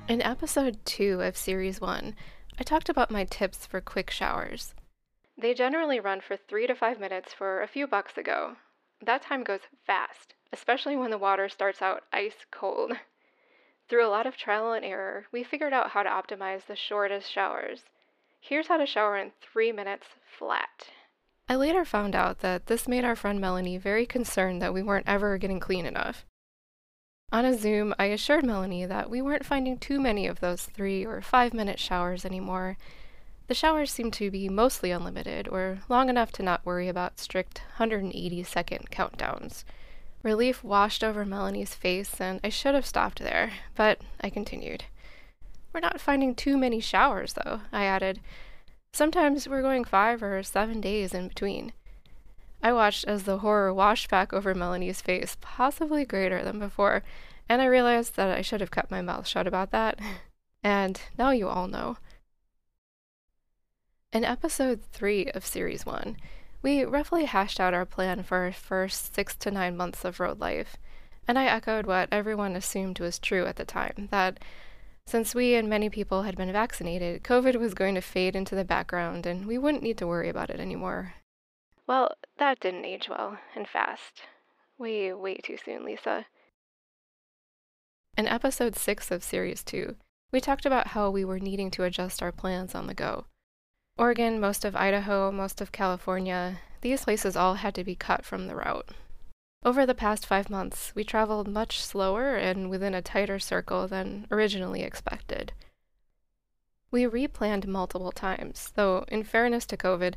In 0.09 0.21
episode 0.23 0.79
2 0.85 1.21
of 1.21 1.37
Series 1.37 1.81
1, 1.81 2.15
I 2.59 2.63
talked 2.65 2.89
about 2.89 3.11
my 3.13 3.25
tips 3.25 3.67
for 3.67 3.81
quick 3.81 4.11
showers. 4.11 4.75
They 5.39 5.55
generally 5.55 6.01
run 6.01 6.21
for 6.21 6.37
3 6.37 6.67
to 6.67 6.75
5 6.75 6.99
minutes 6.99 7.33
for 7.33 7.63
a 7.63 7.69
few 7.69 7.87
bucks 7.87 8.17
ago. 8.17 8.57
That 9.05 9.23
time 9.23 9.45
goes 9.45 9.61
fast, 9.87 10.35
especially 10.53 10.97
when 10.97 11.11
the 11.11 11.19
water 11.19 11.49
starts 11.49 11.83
out 11.83 12.05
ice 12.13 12.47
cold. 12.51 12.93
Through 13.89 14.07
a 14.07 14.11
lot 14.11 14.27
of 14.27 14.37
trial 14.37 14.73
and 14.73 14.85
error, 14.85 15.27
we 15.31 15.45
figured 15.45 15.73
out 15.73 15.91
how 15.91 16.03
to 16.03 16.09
optimize 16.09 16.67
the 16.67 16.75
shortest 16.75 17.31
showers. 17.31 17.85
Here's 18.41 18.67
how 18.69 18.79
to 18.79 18.87
shower 18.87 19.17
in 19.17 19.33
3 19.41 19.73
minutes 19.73 20.07
flat. 20.39 20.89
I 21.49 21.55
later 21.55 21.85
found 21.85 22.17
out 22.17 22.41
that 22.41 22.67
this 22.67 22.89
made 22.89 23.05
our 23.05 23.15
friend 23.15 23.41
Melanie 23.41 23.79
very 23.79 24.07
concerned 24.07 24.61
that 24.63 24.75
we 24.75 24.83
weren't 24.83 25.09
ever 25.09 25.39
getting 25.39 25.61
clean 25.61 25.87
enough. 25.87 26.25
On 27.31 27.45
a 27.45 27.57
Zoom, 27.57 27.95
I 27.99 28.07
assured 28.07 28.45
Melanie 28.45 28.87
that 28.87 29.11
we 29.11 29.21
weren't 29.21 29.47
finding 29.47 29.79
too 29.79 30.01
many 30.01 30.27
of 30.27 30.41
those 30.41 30.65
three 30.65 31.05
or 31.05 31.21
five 31.21 31.53
minute 31.53 31.79
showers 31.79 32.25
anymore. 32.25 32.77
The 33.49 33.55
showers 33.55 33.93
seem 33.93 34.11
to 34.13 34.31
be 34.31 34.49
mostly 34.49 34.91
unlimited, 34.91 35.47
or 35.47 35.79
long 35.89 36.09
enough 36.09 36.33
to 36.33 36.43
not 36.43 36.67
worry 36.67 36.89
about 36.89 37.21
strict 37.21 37.61
180 37.77 38.43
second 38.43 38.91
countdowns. 38.91 39.63
Relief 40.23 40.65
washed 40.65 41.05
over 41.05 41.25
Melanie's 41.25 41.75
face, 41.75 42.21
and 42.21 42.41
I 42.43 42.49
should 42.49 42.75
have 42.75 42.85
stopped 42.85 43.21
there, 43.21 43.53
but 43.77 44.01
I 44.21 44.31
continued. 44.31 44.85
We're 45.73 45.81
not 45.81 46.01
finding 46.01 46.35
too 46.35 46.57
many 46.57 46.81
showers, 46.81 47.35
though, 47.35 47.61
I 47.71 47.85
added. 47.85 48.21
Sometimes 48.93 49.49
we're 49.49 49.63
going 49.63 49.85
five 49.85 50.23
or 50.23 50.43
seven 50.43 50.81
days 50.81 51.15
in 51.15 51.29
between. 51.29 51.73
I 52.63 52.73
watched 52.73 53.05
as 53.05 53.23
the 53.23 53.39
horror 53.39 53.73
washed 53.73 54.11
back 54.11 54.33
over 54.33 54.55
Melanie's 54.55 55.01
face, 55.01 55.37
possibly 55.41 56.05
greater 56.05 56.43
than 56.43 56.59
before, 56.59 57.05
and 57.49 57.63
I 57.63 57.67
realized 57.67 58.17
that 58.17 58.37
I 58.37 58.43
should 58.43 58.61
have 58.61 58.73
kept 58.73 58.91
my 58.91 59.03
mouth 59.03 59.29
shut 59.29 59.47
about 59.47 59.71
that. 59.71 60.01
And 60.65 61.01
now 61.17 61.31
you 61.31 61.47
all 61.47 61.69
know. 61.69 61.97
In 64.17 64.25
episode 64.25 64.81
3 64.93 65.27
of 65.33 65.45
Series 65.45 65.85
1, 65.85 66.17
we 66.63 66.87
roughly 66.87 67.27
hashed 67.27 67.61
out 67.61 67.75
our 67.75 67.85
plan 67.85 68.23
for 68.23 68.39
our 68.39 68.53
first 68.53 69.15
six 69.15 69.37
to 69.37 69.51
nine 69.51 69.77
months 69.77 70.07
of 70.07 70.21
road 70.21 70.41
life, 70.41 70.79
and 71.29 71.39
I 71.39 71.45
echoed 71.45 71.85
what 71.85 72.09
everyone 72.11 72.57
assumed 72.57 72.99
was 72.99 73.19
true 73.19 73.45
at 73.45 73.57
the 73.57 73.67
time 73.67 74.09
that 74.11 74.39
since 75.07 75.35
we 75.35 75.55
and 75.55 75.69
many 75.69 75.91
people 75.91 76.23
had 76.23 76.35
been 76.35 76.51
vaccinated, 76.51 77.25
COVID 77.25 77.57
was 77.57 77.75
going 77.75 77.95
to 77.95 78.01
fade 78.01 78.35
into 78.35 78.55
the 78.55 78.65
background 78.65 79.27
and 79.27 79.47
we 79.47 79.59
wouldn't 79.59 79.83
need 79.83 79.99
to 79.99 80.07
worry 80.07 80.31
about 80.31 80.49
it 80.49 80.61
anymore. 80.61 81.13
Well, 81.87 82.13
that 82.39 82.59
didn't 82.61 82.87
age 82.87 83.11
well 83.11 83.37
and 83.55 83.69
fast. 83.69 84.23
Way, 84.79 85.13
way 85.13 85.35
too 85.35 85.59
soon, 85.63 85.85
Lisa. 85.85 86.25
In 88.17 88.27
episode 88.27 88.77
6 88.77 89.11
of 89.11 89.23
Series 89.23 89.63
2, 89.63 89.95
we 90.33 90.41
talked 90.41 90.65
about 90.65 90.87
how 90.87 91.11
we 91.11 91.23
were 91.23 91.39
needing 91.39 91.71
to 91.73 91.85
adjust 91.85 92.23
our 92.23 92.33
plans 92.33 92.75
on 92.75 92.87
the 92.87 92.95
go. 92.95 93.27
Oregon, 93.99 94.39
most 94.39 94.67
of 94.67 94.77
Idaho, 94.77 95.33
most 95.33 95.63
of 95.63 95.73
California, 95.73 96.59
these 96.83 97.05
places 97.05 97.35
all 97.35 97.55
had 97.55 97.75
to 97.77 97.85
be 97.85 97.95
cut 97.95 98.27
from 98.27 98.47
the 98.47 98.55
route. 98.55 98.91
Over 99.65 99.87
the 99.87 99.95
past 99.95 100.27
five 100.27 100.51
months, 100.51 100.93
we 100.95 101.03
traveled 101.03 101.49
much 101.49 101.81
slower 101.81 102.37
and 102.37 102.69
within 102.69 102.95
a 102.95 103.01
tighter 103.01 103.39
circle 103.39 103.89
than 103.89 104.27
originally 104.31 104.83
expected. 104.83 105.55
We 106.91 107.05
replanned 107.05 107.67
multiple 107.67 108.13
times, 108.13 108.71
though, 108.75 109.07
in 109.09 109.25
fairness 109.25 109.65
to 109.67 109.79
COVID, 109.79 110.15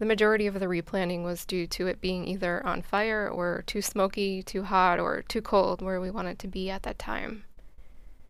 the 0.00 0.06
majority 0.06 0.48
of 0.48 0.58
the 0.58 0.66
replanning 0.66 1.22
was 1.22 1.46
due 1.46 1.68
to 1.68 1.86
it 1.86 2.00
being 2.00 2.26
either 2.26 2.66
on 2.66 2.82
fire 2.82 3.28
or 3.28 3.62
too 3.64 3.80
smoky, 3.80 4.42
too 4.42 4.64
hot, 4.64 4.98
or 4.98 5.22
too 5.22 5.40
cold 5.40 5.82
where 5.82 6.00
we 6.00 6.10
wanted 6.10 6.40
to 6.40 6.48
be 6.48 6.68
at 6.68 6.82
that 6.82 6.98
time. 6.98 7.44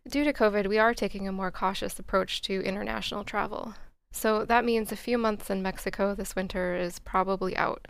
Due 0.06 0.24
to 0.24 0.32
COVID, 0.32 0.66
we 0.66 0.78
are 0.78 0.92
taking 0.92 1.26
a 1.26 1.32
more 1.32 1.50
cautious 1.50 1.98
approach 1.98 2.42
to 2.42 2.62
international 2.62 3.24
travel. 3.24 3.74
So 4.12 4.44
that 4.44 4.64
means 4.64 4.90
a 4.90 4.96
few 4.96 5.18
months 5.18 5.50
in 5.50 5.62
Mexico 5.62 6.14
this 6.14 6.34
winter 6.34 6.74
is 6.74 6.98
probably 6.98 7.56
out. 7.56 7.86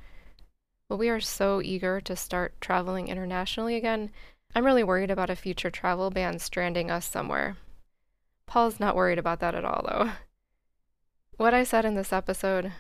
But 0.88 0.98
we 0.98 1.08
are 1.08 1.20
so 1.20 1.60
eager 1.62 2.00
to 2.00 2.16
start 2.16 2.60
traveling 2.60 3.08
internationally 3.08 3.76
again, 3.76 4.10
I'm 4.54 4.64
really 4.64 4.82
worried 4.82 5.10
about 5.10 5.30
a 5.30 5.36
future 5.36 5.70
travel 5.70 6.10
ban 6.10 6.38
stranding 6.40 6.90
us 6.90 7.06
somewhere. 7.06 7.56
Paul's 8.46 8.80
not 8.80 8.96
worried 8.96 9.18
about 9.18 9.38
that 9.40 9.54
at 9.54 9.64
all, 9.64 9.86
though. 9.88 10.12
What 11.36 11.54
I 11.54 11.62
said 11.62 11.84
in 11.84 11.94
this 11.94 12.12
episode, 12.12 12.72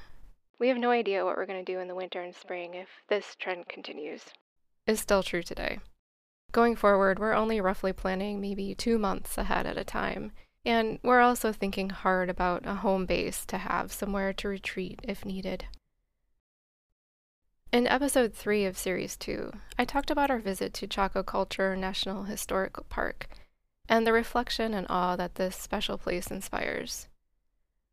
we 0.58 0.68
have 0.68 0.76
no 0.76 0.90
idea 0.90 1.24
what 1.24 1.36
we're 1.36 1.46
going 1.46 1.64
to 1.64 1.72
do 1.72 1.78
in 1.78 1.88
the 1.88 1.94
winter 1.94 2.20
and 2.20 2.34
spring 2.34 2.74
if 2.74 2.88
this 3.08 3.36
trend 3.36 3.68
continues. 3.68 4.24
Is 4.86 5.00
still 5.00 5.22
true 5.22 5.42
today. 5.42 5.78
Going 6.52 6.74
forward, 6.74 7.18
we're 7.18 7.32
only 7.32 7.60
roughly 7.60 7.92
planning 7.92 8.40
maybe 8.40 8.74
two 8.74 8.98
months 8.98 9.38
ahead 9.38 9.64
at 9.64 9.78
a 9.78 9.84
time, 9.84 10.32
and 10.64 10.98
we're 11.02 11.20
also 11.20 11.52
thinking 11.52 11.90
hard 11.90 12.28
about 12.28 12.66
a 12.66 12.76
home 12.76 13.06
base 13.06 13.44
to 13.46 13.58
have 13.58 13.92
somewhere 13.92 14.32
to 14.32 14.48
retreat 14.48 15.00
if 15.02 15.24
needed. 15.24 15.66
In 17.72 17.86
episode 17.86 18.34
3 18.34 18.64
of 18.64 18.76
Series 18.76 19.16
2, 19.16 19.52
I 19.78 19.84
talked 19.84 20.10
about 20.10 20.30
our 20.30 20.40
visit 20.40 20.74
to 20.74 20.88
Chaco 20.88 21.22
Culture 21.22 21.76
National 21.76 22.24
Historical 22.24 22.84
Park 22.88 23.28
and 23.88 24.06
the 24.06 24.12
reflection 24.12 24.74
and 24.74 24.86
awe 24.90 25.16
that 25.16 25.36
this 25.36 25.56
special 25.56 25.96
place 25.96 26.30
inspires. 26.30 27.06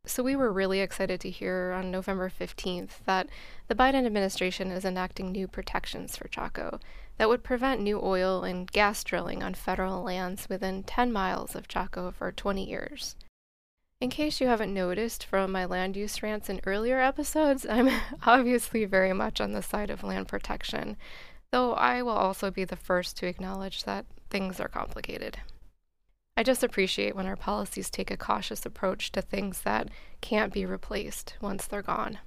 So, 0.04 0.22
we 0.22 0.36
were 0.36 0.52
really 0.52 0.80
excited 0.80 1.20
to 1.20 1.30
hear 1.30 1.72
on 1.72 1.90
November 1.90 2.30
15th 2.30 3.04
that 3.04 3.28
the 3.66 3.74
Biden 3.74 4.06
administration 4.06 4.70
is 4.70 4.84
enacting 4.84 5.30
new 5.30 5.46
protections 5.46 6.16
for 6.16 6.28
Chaco 6.28 6.80
that 7.18 7.28
would 7.28 7.42
prevent 7.42 7.80
new 7.80 8.00
oil 8.02 8.44
and 8.44 8.70
gas 8.70 9.04
drilling 9.04 9.42
on 9.42 9.54
federal 9.54 10.02
lands 10.02 10.48
within 10.48 10.84
10 10.84 11.12
miles 11.12 11.54
of 11.54 11.68
Chaco 11.68 12.10
for 12.12 12.32
20 12.32 12.64
years. 12.64 13.16
In 14.00 14.10
case 14.10 14.40
you 14.40 14.46
haven't 14.46 14.72
noticed 14.72 15.24
from 15.24 15.50
my 15.50 15.64
land 15.64 15.96
use 15.96 16.22
rants 16.22 16.48
in 16.48 16.60
earlier 16.64 17.00
episodes, 17.00 17.66
I'm 17.68 17.90
obviously 18.26 18.84
very 18.84 19.12
much 19.12 19.40
on 19.40 19.52
the 19.52 19.62
side 19.62 19.90
of 19.90 20.04
land 20.04 20.28
protection, 20.28 20.96
though 21.50 21.74
I 21.74 22.02
will 22.02 22.12
also 22.12 22.52
be 22.52 22.64
the 22.64 22.76
first 22.76 23.16
to 23.18 23.26
acknowledge 23.26 23.82
that 23.82 24.06
things 24.30 24.60
are 24.60 24.68
complicated. 24.68 25.38
I 26.36 26.44
just 26.44 26.62
appreciate 26.62 27.16
when 27.16 27.26
our 27.26 27.34
policies 27.34 27.90
take 27.90 28.12
a 28.12 28.16
cautious 28.16 28.64
approach 28.64 29.10
to 29.10 29.20
things 29.20 29.62
that 29.62 29.88
can't 30.20 30.52
be 30.52 30.64
replaced 30.64 31.34
once 31.40 31.66
they're 31.66 31.82
gone. 31.82 32.20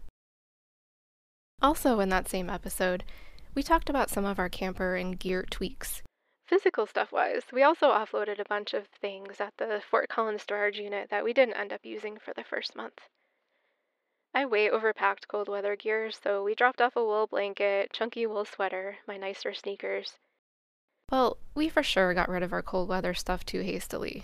Also, 1.61 2.01
in 2.01 2.09
that 2.09 2.27
same 2.27 2.49
episode, 2.49 3.05
we 3.53 3.63
talked 3.63 3.89
about 3.89 4.09
some 4.09 4.25
of 4.25 4.39
our 4.39 4.49
camper 4.49 4.95
and 4.95 5.19
gear 5.19 5.45
tweaks. 5.49 6.01
Physical 6.45 6.85
stuff 6.85 7.11
wise, 7.11 7.43
we 7.51 7.63
also 7.63 7.91
offloaded 7.91 8.39
a 8.39 8.49
bunch 8.49 8.73
of 8.73 8.87
things 9.01 9.39
at 9.39 9.53
the 9.57 9.81
Fort 9.89 10.09
Collins 10.09 10.41
storage 10.41 10.77
unit 10.77 11.09
that 11.09 11.23
we 11.23 11.33
didn't 11.33 11.55
end 11.55 11.71
up 11.71 11.81
using 11.83 12.17
for 12.17 12.33
the 12.35 12.43
first 12.43 12.75
month. 12.75 12.99
I 14.33 14.45
way 14.45 14.69
overpacked 14.69 15.27
cold 15.27 15.49
weather 15.49 15.75
gear, 15.75 16.11
so 16.11 16.43
we 16.43 16.55
dropped 16.55 16.81
off 16.81 16.95
a 16.95 17.03
wool 17.03 17.27
blanket, 17.27 17.91
chunky 17.93 18.25
wool 18.25 18.45
sweater, 18.45 18.97
my 19.07 19.17
nicer 19.17 19.53
sneakers, 19.53 20.17
well, 21.11 21.37
we 21.53 21.67
for 21.67 21.83
sure 21.83 22.13
got 22.13 22.29
rid 22.29 22.41
of 22.41 22.53
our 22.53 22.61
cold 22.61 22.87
weather 22.87 23.13
stuff 23.13 23.45
too 23.45 23.59
hastily. 23.59 24.23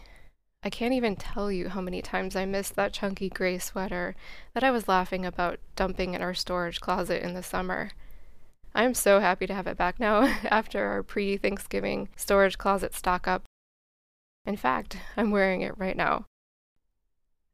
I 0.64 0.70
can't 0.70 0.94
even 0.94 1.18
tell 1.18 1.52
you 1.52 1.68
how 1.68 1.82
many 1.82 2.02
times 2.02 2.36
I 2.36 2.46
missed 2.46 2.76
that 2.78 2.94
chunky 2.94 3.30
gray 3.30 3.58
sweater 3.58 4.16
that 4.54 4.64
I 4.64 4.72
was 4.72 4.88
laughing 4.88 5.26
about 5.26 5.60
dumping 5.76 6.14
in 6.14 6.22
our 6.22 6.34
storage 6.34 6.80
closet 6.80 7.22
in 7.22 7.34
the 7.34 7.44
summer. 7.44 7.92
I 8.78 8.84
am 8.84 8.94
so 8.94 9.20
happy 9.20 9.48
to 9.48 9.56
have 9.56 9.66
it 9.66 9.76
back 9.76 10.00
now 10.00 10.22
after 10.44 10.86
our 10.86 11.02
pre 11.02 11.36
Thanksgiving 11.36 12.10
storage 12.16 12.60
closet 12.60 12.94
stock 12.94 13.28
up. 13.28 13.44
In 14.46 14.56
fact, 14.56 15.00
I'm 15.18 15.32
wearing 15.32 15.62
it 15.62 15.76
right 15.80 15.98
now. 15.98 16.26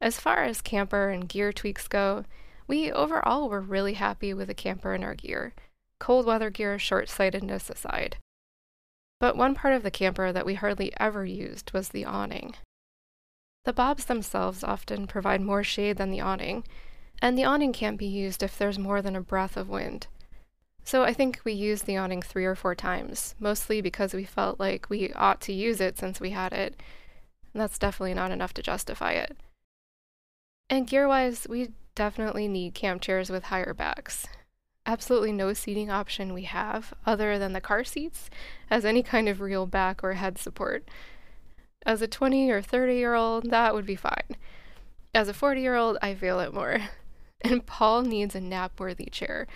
As 0.02 0.20
far 0.20 0.44
as 0.44 0.60
camper 0.60 1.08
and 1.08 1.26
gear 1.26 1.50
tweaks 1.50 1.88
go, 1.88 2.24
we 2.68 2.92
overall 2.92 3.48
were 3.48 3.62
really 3.62 3.94
happy 3.94 4.34
with 4.34 4.48
the 4.48 4.54
camper 4.54 4.92
and 4.92 5.02
our 5.02 5.14
gear, 5.14 5.54
cold 5.98 6.26
weather 6.26 6.50
gear 6.50 6.78
short 6.78 7.08
sightedness 7.08 7.70
aside. 7.70 8.18
But 9.18 9.34
one 9.34 9.54
part 9.54 9.72
of 9.72 9.82
the 9.82 9.90
camper 9.90 10.30
that 10.30 10.44
we 10.44 10.56
hardly 10.56 10.92
ever 11.00 11.24
used 11.24 11.72
was 11.72 11.88
the 11.88 12.04
awning. 12.04 12.54
The 13.64 13.72
bobs 13.72 14.04
themselves 14.04 14.62
often 14.62 15.06
provide 15.06 15.40
more 15.40 15.64
shade 15.64 15.96
than 15.96 16.10
the 16.10 16.20
awning, 16.20 16.64
and 17.22 17.38
the 17.38 17.44
awning 17.44 17.72
can't 17.72 17.96
be 17.96 18.04
used 18.04 18.42
if 18.42 18.58
there's 18.58 18.78
more 18.78 19.00
than 19.00 19.16
a 19.16 19.22
breath 19.22 19.56
of 19.56 19.70
wind. 19.70 20.06
So 20.84 21.02
I 21.02 21.14
think 21.14 21.40
we 21.44 21.52
used 21.52 21.86
the 21.86 21.96
awning 21.96 22.20
three 22.20 22.44
or 22.44 22.54
four 22.54 22.74
times, 22.74 23.34
mostly 23.40 23.80
because 23.80 24.12
we 24.12 24.24
felt 24.24 24.60
like 24.60 24.90
we 24.90 25.12
ought 25.14 25.40
to 25.42 25.52
use 25.52 25.80
it 25.80 25.98
since 25.98 26.20
we 26.20 26.30
had 26.30 26.52
it. 26.52 26.78
And 27.52 27.60
that's 27.62 27.78
definitely 27.78 28.14
not 28.14 28.30
enough 28.30 28.52
to 28.54 28.62
justify 28.62 29.12
it. 29.12 29.36
And 30.68 30.86
gear 30.86 31.08
wise, 31.08 31.46
we 31.48 31.70
definitely 31.94 32.48
need 32.48 32.74
camp 32.74 33.00
chairs 33.00 33.30
with 33.30 33.44
higher 33.44 33.72
backs. 33.74 34.26
absolutely 34.86 35.32
no 35.32 35.54
seating 35.54 35.90
option 35.90 36.34
we 36.34 36.42
have 36.42 36.92
other 37.06 37.38
than 37.38 37.54
the 37.54 37.60
car 37.60 37.84
seats 37.84 38.28
as 38.70 38.84
any 38.84 39.02
kind 39.02 39.30
of 39.30 39.40
real 39.40 39.64
back 39.64 40.04
or 40.04 40.12
head 40.12 40.36
support. 40.36 40.86
As 41.86 42.02
a 42.02 42.06
20 42.06 42.50
or 42.50 42.60
30 42.60 42.94
year 42.94 43.14
old, 43.14 43.50
that 43.50 43.74
would 43.74 43.86
be 43.86 43.96
fine. 43.96 44.36
As 45.14 45.28
a 45.28 45.34
40 45.34 45.60
year 45.62 45.76
old, 45.76 45.96
I 46.02 46.14
feel 46.14 46.40
it 46.40 46.52
more. 46.52 46.78
And 47.46 47.66
Paul 47.66 48.02
needs 48.02 48.34
a 48.34 48.40
nap 48.40 48.80
worthy 48.80 49.04
chair. 49.04 49.46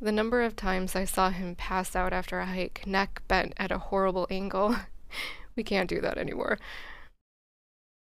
The 0.00 0.12
number 0.12 0.42
of 0.42 0.56
times 0.56 0.94
I 0.94 1.04
saw 1.06 1.30
him 1.30 1.54
pass 1.54 1.96
out 1.96 2.12
after 2.12 2.38
a 2.38 2.46
hike, 2.46 2.86
neck 2.86 3.22
bent 3.28 3.54
at 3.56 3.72
a 3.72 3.78
horrible 3.78 4.26
angle, 4.30 4.76
we 5.56 5.62
can't 5.62 5.88
do 5.88 6.00
that 6.02 6.18
anymore. 6.18 6.58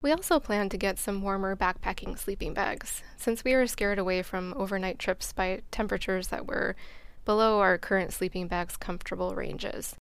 We 0.02 0.10
also 0.10 0.40
plan 0.40 0.68
to 0.70 0.78
get 0.78 0.98
some 0.98 1.20
warmer 1.20 1.54
backpacking 1.54 2.18
sleeping 2.18 2.54
bags, 2.54 3.02
since 3.16 3.44
we 3.44 3.54
were 3.54 3.66
scared 3.66 3.98
away 3.98 4.22
from 4.22 4.54
overnight 4.56 4.98
trips 4.98 5.32
by 5.32 5.62
temperatures 5.70 6.28
that 6.28 6.46
were 6.46 6.76
below 7.24 7.60
our 7.60 7.76
current 7.76 8.12
sleeping 8.12 8.46
bag's 8.46 8.76
comfortable 8.76 9.34
ranges. 9.34 9.96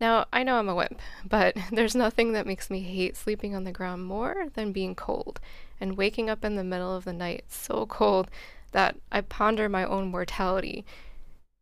Now, 0.00 0.26
I 0.32 0.42
know 0.42 0.58
I'm 0.58 0.68
a 0.68 0.74
wimp, 0.74 1.00
but 1.28 1.56
there's 1.72 1.96
nothing 1.96 2.32
that 2.32 2.46
makes 2.46 2.70
me 2.70 2.80
hate 2.80 3.16
sleeping 3.16 3.56
on 3.56 3.64
the 3.64 3.72
ground 3.72 4.04
more 4.04 4.48
than 4.54 4.72
being 4.72 4.94
cold 4.94 5.40
and 5.80 5.96
waking 5.96 6.30
up 6.30 6.44
in 6.44 6.54
the 6.54 6.64
middle 6.64 6.94
of 6.94 7.04
the 7.04 7.12
night 7.12 7.44
so 7.48 7.86
cold 7.86 8.30
that 8.76 8.94
I 9.10 9.22
ponder 9.22 9.70
my 9.70 9.84
own 9.86 10.08
mortality 10.08 10.84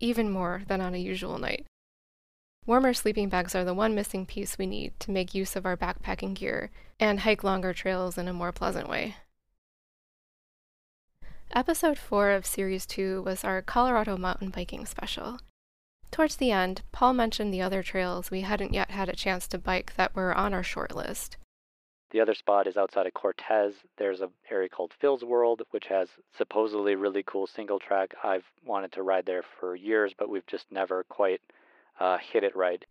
even 0.00 0.28
more 0.28 0.62
than 0.66 0.80
on 0.80 0.96
a 0.96 0.98
usual 0.98 1.38
night. 1.38 1.64
Warmer 2.66 2.92
sleeping 2.92 3.28
bags 3.28 3.54
are 3.54 3.62
the 3.62 3.72
one 3.72 3.94
missing 3.94 4.26
piece 4.26 4.58
we 4.58 4.66
need 4.66 4.98
to 4.98 5.12
make 5.12 5.32
use 5.32 5.54
of 5.54 5.64
our 5.64 5.76
backpacking 5.76 6.34
gear 6.34 6.72
and 6.98 7.20
hike 7.20 7.44
longer 7.44 7.72
trails 7.72 8.18
in 8.18 8.26
a 8.26 8.32
more 8.32 8.50
pleasant 8.50 8.88
way. 8.88 9.14
Episode 11.54 11.98
4 11.98 12.32
of 12.32 12.44
Series 12.44 12.84
2 12.84 13.22
was 13.22 13.44
our 13.44 13.62
Colorado 13.62 14.16
mountain 14.16 14.50
biking 14.50 14.84
special. 14.84 15.38
Towards 16.10 16.34
the 16.34 16.50
end, 16.50 16.82
Paul 16.90 17.12
mentioned 17.12 17.54
the 17.54 17.62
other 17.62 17.84
trails 17.84 18.32
we 18.32 18.40
hadn't 18.40 18.74
yet 18.74 18.90
had 18.90 19.08
a 19.08 19.14
chance 19.14 19.46
to 19.48 19.58
bike 19.58 19.92
that 19.96 20.16
were 20.16 20.36
on 20.36 20.52
our 20.52 20.64
short 20.64 20.96
list. 20.96 21.36
The 22.14 22.20
other 22.20 22.34
spot 22.34 22.68
is 22.68 22.76
outside 22.76 23.08
of 23.08 23.14
Cortez. 23.14 23.74
There's 23.98 24.20
an 24.20 24.30
area 24.48 24.68
called 24.68 24.92
Phil's 25.00 25.24
World, 25.24 25.62
which 25.72 25.88
has 25.88 26.08
supposedly 26.38 26.94
really 26.94 27.24
cool 27.24 27.48
single 27.48 27.80
track. 27.80 28.14
I've 28.22 28.44
wanted 28.64 28.92
to 28.92 29.02
ride 29.02 29.26
there 29.26 29.42
for 29.58 29.74
years, 29.74 30.14
but 30.16 30.28
we've 30.28 30.46
just 30.46 30.70
never 30.70 31.02
quite 31.02 31.40
uh, 31.98 32.18
hit 32.18 32.44
it 32.44 32.54
right. 32.54 32.84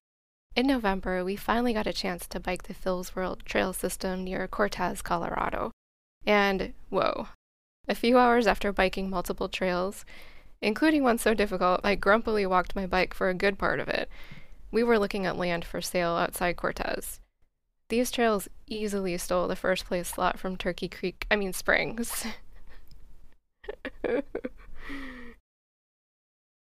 In 0.57 0.67
November, 0.67 1.23
we 1.23 1.37
finally 1.37 1.71
got 1.71 1.87
a 1.87 1.93
chance 1.93 2.27
to 2.27 2.39
bike 2.41 2.63
the 2.63 2.73
Phil's 2.73 3.15
World 3.15 3.45
trail 3.45 3.71
system 3.71 4.25
near 4.25 4.45
Cortez, 4.45 5.01
Colorado. 5.01 5.71
And 6.25 6.73
whoa, 6.89 7.29
a 7.87 7.95
few 7.95 8.17
hours 8.17 8.45
after 8.45 8.73
biking 8.73 9.09
multiple 9.09 9.47
trails, 9.47 10.03
including 10.61 11.01
one 11.01 11.17
so 11.17 11.33
difficult 11.33 11.79
I 11.81 11.95
grumpily 11.95 12.45
walked 12.45 12.75
my 12.75 12.87
bike 12.87 13.13
for 13.13 13.29
a 13.29 13.33
good 13.33 13.57
part 13.57 13.79
of 13.79 13.87
it, 13.87 14.09
we 14.69 14.83
were 14.83 14.99
looking 14.99 15.25
at 15.25 15.37
land 15.37 15.63
for 15.63 15.79
sale 15.79 16.17
outside 16.17 16.57
Cortez. 16.57 17.21
These 17.93 18.09
trails 18.09 18.49
easily 18.65 19.15
stole 19.19 19.47
the 19.47 19.55
first 19.55 19.85
place 19.85 20.07
slot 20.07 20.39
from 20.39 20.57
Turkey 20.57 20.87
Creek, 20.87 21.27
I 21.29 21.35
mean 21.35 21.53
Springs. 21.53 22.25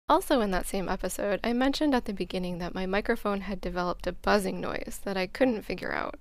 Also, 0.09 0.41
in 0.41 0.51
that 0.51 0.67
same 0.67 0.89
episode, 0.89 1.39
I 1.45 1.53
mentioned 1.53 1.95
at 1.95 2.07
the 2.07 2.13
beginning 2.13 2.59
that 2.59 2.75
my 2.75 2.87
microphone 2.87 3.43
had 3.43 3.61
developed 3.61 4.09
a 4.09 4.13
buzzing 4.13 4.61
noise 4.61 5.01
that 5.05 5.17
I 5.17 5.29
couldn't 5.29 5.63
figure 5.63 5.93
out. 5.93 6.19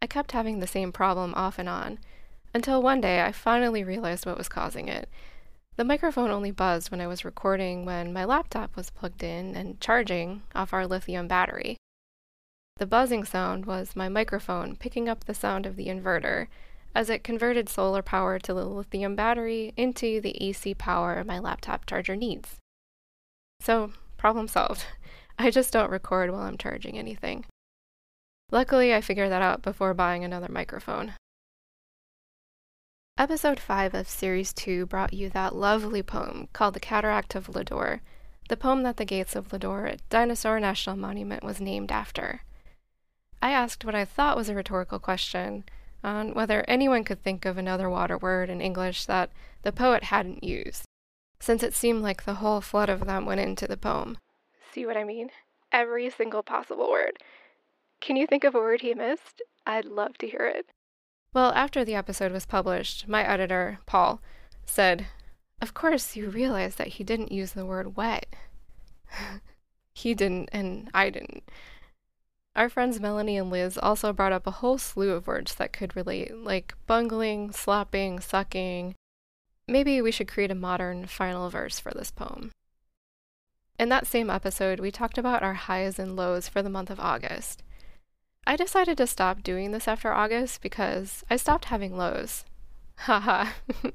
I 0.00 0.06
kept 0.06 0.32
having 0.32 0.58
the 0.58 0.66
same 0.66 0.90
problem 0.90 1.34
off 1.34 1.58
and 1.58 1.68
on, 1.68 1.98
until 2.54 2.80
one 2.80 3.02
day 3.02 3.20
I 3.20 3.30
finally 3.30 3.84
realized 3.84 4.24
what 4.24 4.38
was 4.38 4.48
causing 4.48 4.88
it. 4.88 5.06
The 5.76 5.84
microphone 5.84 6.30
only 6.30 6.50
buzzed 6.50 6.90
when 6.90 7.02
I 7.02 7.06
was 7.08 7.26
recording 7.26 7.84
when 7.84 8.14
my 8.14 8.24
laptop 8.24 8.74
was 8.74 8.88
plugged 8.88 9.22
in 9.22 9.54
and 9.54 9.78
charging 9.82 10.44
off 10.54 10.72
our 10.72 10.86
lithium 10.86 11.28
battery. 11.28 11.76
The 12.76 12.86
buzzing 12.86 13.24
sound 13.24 13.66
was 13.66 13.94
my 13.94 14.08
microphone 14.08 14.74
picking 14.74 15.08
up 15.08 15.24
the 15.24 15.34
sound 15.34 15.64
of 15.64 15.76
the 15.76 15.86
inverter 15.86 16.48
as 16.92 17.08
it 17.08 17.22
converted 17.22 17.68
solar 17.68 18.02
power 18.02 18.38
to 18.40 18.52
the 18.52 18.64
lithium 18.64 19.14
battery 19.14 19.72
into 19.76 20.20
the 20.20 20.36
AC 20.42 20.74
power 20.74 21.22
my 21.22 21.38
laptop 21.38 21.86
charger 21.86 22.16
needs. 22.16 22.56
So, 23.60 23.92
problem 24.16 24.48
solved. 24.48 24.86
I 25.38 25.50
just 25.50 25.72
don't 25.72 25.90
record 25.90 26.30
while 26.30 26.42
I'm 26.42 26.58
charging 26.58 26.98
anything. 26.98 27.44
Luckily, 28.50 28.92
I 28.92 29.00
figured 29.00 29.30
that 29.30 29.42
out 29.42 29.62
before 29.62 29.94
buying 29.94 30.24
another 30.24 30.48
microphone. 30.48 31.14
Episode 33.16 33.60
5 33.60 33.94
of 33.94 34.08
Series 34.08 34.52
2 34.52 34.86
brought 34.86 35.12
you 35.12 35.30
that 35.30 35.54
lovely 35.54 36.02
poem 36.02 36.48
called 36.52 36.74
The 36.74 36.80
Cataract 36.80 37.36
of 37.36 37.48
Lodore, 37.48 38.00
the 38.48 38.56
poem 38.56 38.82
that 38.82 38.96
the 38.96 39.04
gates 39.04 39.36
of 39.36 39.52
Lodore 39.52 39.96
Dinosaur 40.10 40.58
National 40.58 40.96
Monument 40.96 41.44
was 41.44 41.60
named 41.60 41.92
after. 41.92 42.42
I 43.44 43.50
asked 43.50 43.84
what 43.84 43.94
I 43.94 44.06
thought 44.06 44.38
was 44.38 44.48
a 44.48 44.54
rhetorical 44.54 44.98
question 44.98 45.64
on 46.02 46.32
whether 46.32 46.64
anyone 46.66 47.04
could 47.04 47.22
think 47.22 47.44
of 47.44 47.58
another 47.58 47.90
water 47.90 48.16
word 48.16 48.48
in 48.48 48.62
English 48.62 49.04
that 49.04 49.28
the 49.60 49.70
poet 49.70 50.04
hadn't 50.04 50.42
used 50.42 50.86
since 51.40 51.62
it 51.62 51.74
seemed 51.74 52.00
like 52.00 52.24
the 52.24 52.36
whole 52.36 52.62
flood 52.62 52.88
of 52.88 53.04
them 53.04 53.26
went 53.26 53.42
into 53.42 53.66
the 53.66 53.76
poem. 53.76 54.16
See 54.72 54.86
what 54.86 54.96
I 54.96 55.04
mean? 55.04 55.28
Every 55.70 56.08
single 56.08 56.42
possible 56.42 56.90
word. 56.90 57.18
Can 58.00 58.16
you 58.16 58.26
think 58.26 58.44
of 58.44 58.54
a 58.54 58.58
word 58.58 58.80
he 58.80 58.94
missed? 58.94 59.42
I'd 59.66 59.84
love 59.84 60.16
to 60.18 60.26
hear 60.26 60.46
it. 60.46 60.64
Well, 61.34 61.52
after 61.52 61.84
the 61.84 61.96
episode 61.96 62.32
was 62.32 62.46
published, 62.46 63.06
my 63.08 63.28
editor, 63.28 63.80
Paul, 63.84 64.22
said, 64.64 65.08
Of 65.60 65.74
course, 65.74 66.16
you 66.16 66.30
realize 66.30 66.76
that 66.76 66.96
he 66.96 67.04
didn't 67.04 67.30
use 67.30 67.52
the 67.52 67.66
word 67.66 67.94
wet. 67.94 68.24
he 69.92 70.14
didn't, 70.14 70.48
and 70.50 70.88
I 70.94 71.10
didn't. 71.10 71.42
Our 72.56 72.68
friends 72.68 73.00
Melanie 73.00 73.36
and 73.36 73.50
Liz 73.50 73.76
also 73.76 74.12
brought 74.12 74.32
up 74.32 74.46
a 74.46 74.52
whole 74.52 74.78
slew 74.78 75.10
of 75.12 75.26
words 75.26 75.54
that 75.56 75.72
could 75.72 75.96
relate, 75.96 76.36
like 76.36 76.74
bungling, 76.86 77.50
slopping, 77.50 78.20
sucking, 78.20 78.94
Maybe 79.66 80.02
we 80.02 80.10
should 80.10 80.28
create 80.28 80.50
a 80.50 80.54
modern 80.54 81.06
final 81.06 81.48
verse 81.48 81.78
for 81.78 81.90
this 81.92 82.10
poem. 82.10 82.50
In 83.78 83.88
that 83.88 84.06
same 84.06 84.28
episode, 84.28 84.78
we 84.78 84.90
talked 84.90 85.16
about 85.16 85.42
our 85.42 85.54
highs 85.54 85.98
and 85.98 86.14
lows 86.14 86.48
for 86.48 86.62
the 86.62 86.70
month 86.70 86.90
of 86.90 87.00
August. 87.00 87.62
I 88.46 88.56
decided 88.56 88.98
to 88.98 89.06
stop 89.06 89.42
doing 89.42 89.72
this 89.72 89.88
after 89.88 90.12
August 90.12 90.60
because 90.60 91.24
I 91.30 91.36
stopped 91.36 91.66
having 91.66 91.96
lows. 91.96 92.44
Haha. 92.96 93.52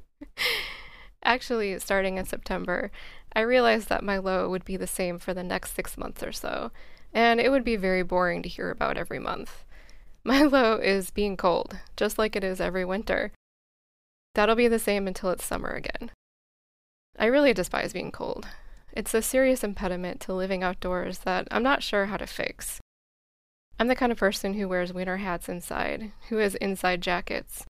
Actually, 1.22 1.78
starting 1.78 2.18
in 2.18 2.26
September, 2.26 2.90
I 3.32 3.40
realized 3.40 3.88
that 3.90 4.02
my 4.02 4.18
low 4.18 4.50
would 4.50 4.64
be 4.64 4.76
the 4.76 4.88
same 4.88 5.18
for 5.18 5.32
the 5.32 5.44
next 5.44 5.74
six 5.74 5.96
months 5.96 6.22
or 6.22 6.32
so, 6.32 6.72
and 7.12 7.40
it 7.40 7.50
would 7.50 7.64
be 7.64 7.76
very 7.76 8.02
boring 8.02 8.42
to 8.42 8.48
hear 8.48 8.70
about 8.70 8.96
every 8.96 9.18
month. 9.18 9.64
My 10.24 10.42
low 10.42 10.76
is 10.76 11.10
being 11.10 11.36
cold, 11.36 11.78
just 11.96 12.18
like 12.18 12.36
it 12.36 12.44
is 12.44 12.60
every 12.60 12.84
winter. 12.84 13.32
That'll 14.34 14.56
be 14.56 14.68
the 14.68 14.78
same 14.78 15.06
until 15.06 15.30
it's 15.30 15.44
summer 15.44 15.70
again. 15.70 16.10
I 17.18 17.26
really 17.26 17.52
despise 17.52 17.92
being 17.92 18.12
cold. 18.12 18.46
It's 18.92 19.14
a 19.14 19.22
serious 19.22 19.64
impediment 19.64 20.20
to 20.22 20.34
living 20.34 20.62
outdoors 20.62 21.18
that 21.20 21.48
I'm 21.50 21.62
not 21.62 21.82
sure 21.82 22.06
how 22.06 22.16
to 22.16 22.26
fix. 22.26 22.80
I'm 23.78 23.88
the 23.88 23.96
kind 23.96 24.12
of 24.12 24.18
person 24.18 24.54
who 24.54 24.68
wears 24.68 24.92
winter 24.92 25.18
hats 25.18 25.48
inside, 25.48 26.12
who 26.28 26.36
has 26.36 26.54
inside 26.56 27.00
jackets. 27.00 27.64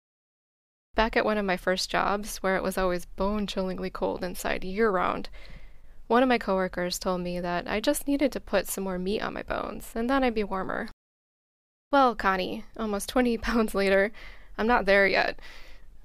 Back 0.95 1.17
at 1.17 1.25
one 1.25 1.37
of 1.37 1.45
my 1.45 1.57
first 1.57 1.89
jobs, 1.91 2.37
where 2.37 2.55
it 2.55 2.63
was 2.63 2.77
always 2.77 3.05
bone 3.05 3.45
chillingly 3.45 3.89
cold 3.89 4.23
inside 4.23 4.63
year 4.63 4.89
round, 4.89 5.29
one 6.07 6.23
of 6.23 6.29
my 6.29 6.37
coworkers 6.37 6.97
told 6.97 7.21
me 7.21 7.39
that 7.39 7.67
I 7.67 7.79
just 7.79 8.07
needed 8.07 8.31
to 8.31 8.39
put 8.39 8.67
some 8.67 8.83
more 8.83 8.97
meat 8.97 9.21
on 9.21 9.33
my 9.33 9.43
bones, 9.43 9.91
and 9.93 10.09
then 10.09 10.23
I'd 10.23 10.33
be 10.33 10.43
warmer. 10.43 10.89
Well, 11.91 12.15
Connie, 12.15 12.65
almost 12.77 13.09
20 13.09 13.37
pounds 13.39 13.75
later, 13.75 14.11
I'm 14.57 14.67
not 14.67 14.85
there 14.85 15.07
yet. 15.07 15.39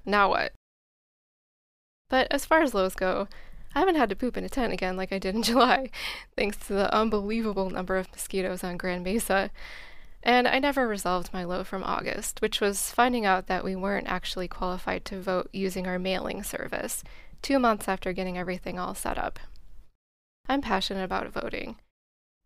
Now 0.05 0.29
what? 0.29 0.53
But 2.09 2.27
as 2.31 2.45
far 2.45 2.61
as 2.61 2.73
lows 2.73 2.95
go, 2.95 3.27
I 3.73 3.79
haven't 3.79 3.95
had 3.95 4.09
to 4.09 4.15
poop 4.15 4.37
in 4.37 4.43
a 4.43 4.49
tent 4.49 4.71
again 4.73 4.97
like 4.97 5.11
I 5.11 5.17
did 5.17 5.35
in 5.35 5.43
July, 5.43 5.89
thanks 6.35 6.57
to 6.67 6.73
the 6.73 6.93
unbelievable 6.93 7.69
number 7.69 7.97
of 7.97 8.11
mosquitoes 8.11 8.63
on 8.63 8.77
Grand 8.77 9.03
Mesa. 9.03 9.49
And 10.21 10.47
I 10.47 10.59
never 10.59 10.87
resolved 10.87 11.33
my 11.33 11.43
low 11.43 11.63
from 11.63 11.83
August, 11.83 12.41
which 12.41 12.61
was 12.61 12.91
finding 12.91 13.25
out 13.25 13.47
that 13.47 13.63
we 13.63 13.75
weren't 13.75 14.07
actually 14.07 14.47
qualified 14.47 15.03
to 15.05 15.21
vote 15.21 15.49
using 15.51 15.85
our 15.85 15.99
mailing 15.99 16.43
service, 16.43 17.03
two 17.41 17.59
months 17.59 17.89
after 17.89 18.13
getting 18.13 18.37
everything 18.37 18.79
all 18.79 18.95
set 18.95 19.17
up. 19.17 19.39
I'm 20.47 20.61
passionate 20.61 21.03
about 21.03 21.31
voting. 21.31 21.77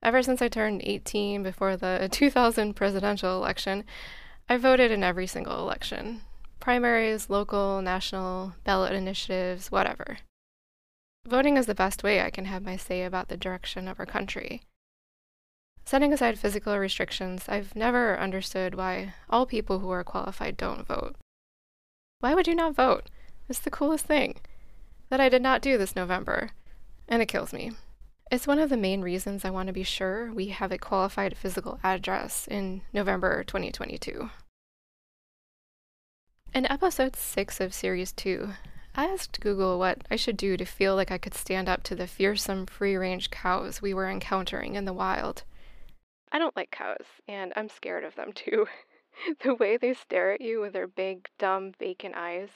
Ever 0.03 0.21
since 0.21 0.41
I 0.41 0.47
turned 0.47 0.81
18 0.83 1.43
before 1.43 1.75
the 1.75 2.07
2000 2.11 2.75
presidential 2.75 3.35
election, 3.35 3.83
I 4.47 4.57
voted 4.57 4.91
in 4.91 5.03
every 5.03 5.27
single 5.27 5.59
election, 5.59 6.21
primaries, 6.59 7.29
local, 7.29 7.81
national, 7.81 8.53
ballot 8.63 8.93
initiatives, 8.93 9.71
whatever. 9.71 10.17
Voting 11.25 11.57
is 11.57 11.65
the 11.65 11.75
best 11.75 12.03
way 12.03 12.21
I 12.21 12.29
can 12.29 12.45
have 12.45 12.63
my 12.63 12.77
say 12.77 13.03
about 13.03 13.27
the 13.27 13.35
direction 13.35 13.87
of 13.87 13.99
our 13.99 14.05
country. 14.05 14.61
Setting 15.83 16.13
aside 16.13 16.37
physical 16.39 16.77
restrictions, 16.77 17.45
I've 17.49 17.75
never 17.75 18.17
understood 18.19 18.75
why 18.75 19.13
all 19.29 19.45
people 19.45 19.79
who 19.79 19.89
are 19.89 20.03
qualified 20.03 20.55
don't 20.55 20.87
vote. 20.87 21.15
Why 22.19 22.33
would 22.33 22.47
you 22.47 22.55
not 22.55 22.75
vote? 22.75 23.09
It's 23.49 23.59
the 23.59 23.69
coolest 23.71 24.05
thing. 24.05 24.35
That 25.09 25.19
I 25.21 25.29
did 25.29 25.41
not 25.41 25.61
do 25.61 25.77
this 25.77 25.95
November. 25.95 26.51
and 27.09 27.21
it 27.21 27.27
kills 27.27 27.53
me. 27.53 27.71
It's 28.29 28.45
one 28.45 28.59
of 28.59 28.69
the 28.69 28.75
main 28.75 29.01
reasons 29.01 29.45
I 29.45 29.51
want 29.51 29.67
to 29.67 29.73
be 29.73 29.83
sure 29.83 30.33
we 30.33 30.47
have 30.47 30.73
a 30.73 30.77
qualified 30.77 31.37
physical 31.37 31.79
address 31.81 32.45
in 32.45 32.81
November 32.91 33.41
2022. 33.45 34.29
In 36.53 36.65
episode 36.69 37.15
6 37.15 37.61
of 37.61 37.73
Series 37.73 38.11
2, 38.11 38.49
I 38.95 39.05
asked 39.05 39.39
Google 39.39 39.79
what 39.79 39.99
I 40.11 40.17
should 40.17 40.35
do 40.35 40.57
to 40.57 40.65
feel 40.65 40.93
like 40.93 41.09
I 41.09 41.17
could 41.17 41.35
stand 41.35 41.69
up 41.69 41.83
to 41.83 41.95
the 41.95 42.05
fearsome 42.05 42.65
free 42.65 42.97
range 42.97 43.31
cows 43.31 43.81
we 43.81 43.93
were 43.93 44.09
encountering 44.09 44.75
in 44.75 44.83
the 44.83 44.91
wild. 44.91 45.43
I 46.29 46.37
don't 46.37 46.55
like 46.57 46.69
cows, 46.69 47.05
and 47.29 47.53
I'm 47.55 47.69
scared 47.69 48.03
of 48.03 48.15
them 48.15 48.33
too. 48.33 48.67
the 49.41 49.55
way 49.55 49.77
they 49.77 49.93
stare 49.93 50.33
at 50.33 50.41
you 50.41 50.59
with 50.59 50.73
their 50.73 50.87
big, 50.87 51.29
dumb, 51.39 51.71
vacant 51.79 52.15
eyes, 52.17 52.49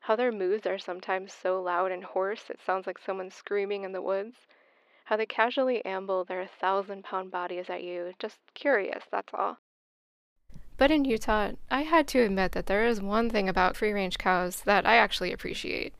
how 0.00 0.16
their 0.16 0.32
moves 0.32 0.66
are 0.66 0.78
sometimes 0.78 1.32
so 1.32 1.62
loud 1.62 1.92
and 1.92 2.04
hoarse 2.04 2.50
it 2.50 2.60
sounds 2.60 2.86
like 2.86 2.98
someone 2.98 3.30
screaming 3.30 3.84
in 3.84 3.92
the 3.92 4.02
woods, 4.02 4.46
how 5.08 5.16
they 5.16 5.24
casually 5.24 5.82
amble 5.86 6.22
their 6.22 6.46
thousand 6.60 7.02
pound 7.02 7.30
bodies 7.30 7.64
at 7.70 7.82
you, 7.82 8.12
just 8.18 8.36
curious, 8.52 9.04
that's 9.10 9.32
all. 9.32 9.56
But 10.76 10.90
in 10.90 11.06
Utah, 11.06 11.52
I 11.70 11.82
had 11.82 12.06
to 12.08 12.20
admit 12.20 12.52
that 12.52 12.66
there 12.66 12.84
is 12.84 13.00
one 13.00 13.30
thing 13.30 13.48
about 13.48 13.74
free 13.74 13.92
range 13.92 14.18
cows 14.18 14.60
that 14.66 14.84
I 14.84 14.96
actually 14.96 15.32
appreciate. 15.32 15.94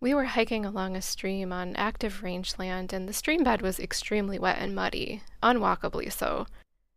We 0.00 0.12
were 0.12 0.24
hiking 0.24 0.66
along 0.66 0.96
a 0.96 1.02
stream 1.02 1.52
on 1.52 1.76
active 1.76 2.24
rangeland, 2.24 2.92
and 2.92 3.08
the 3.08 3.12
stream 3.12 3.44
bed 3.44 3.62
was 3.62 3.78
extremely 3.78 4.40
wet 4.40 4.58
and 4.58 4.74
muddy, 4.74 5.22
unwalkably 5.40 6.12
so. 6.12 6.48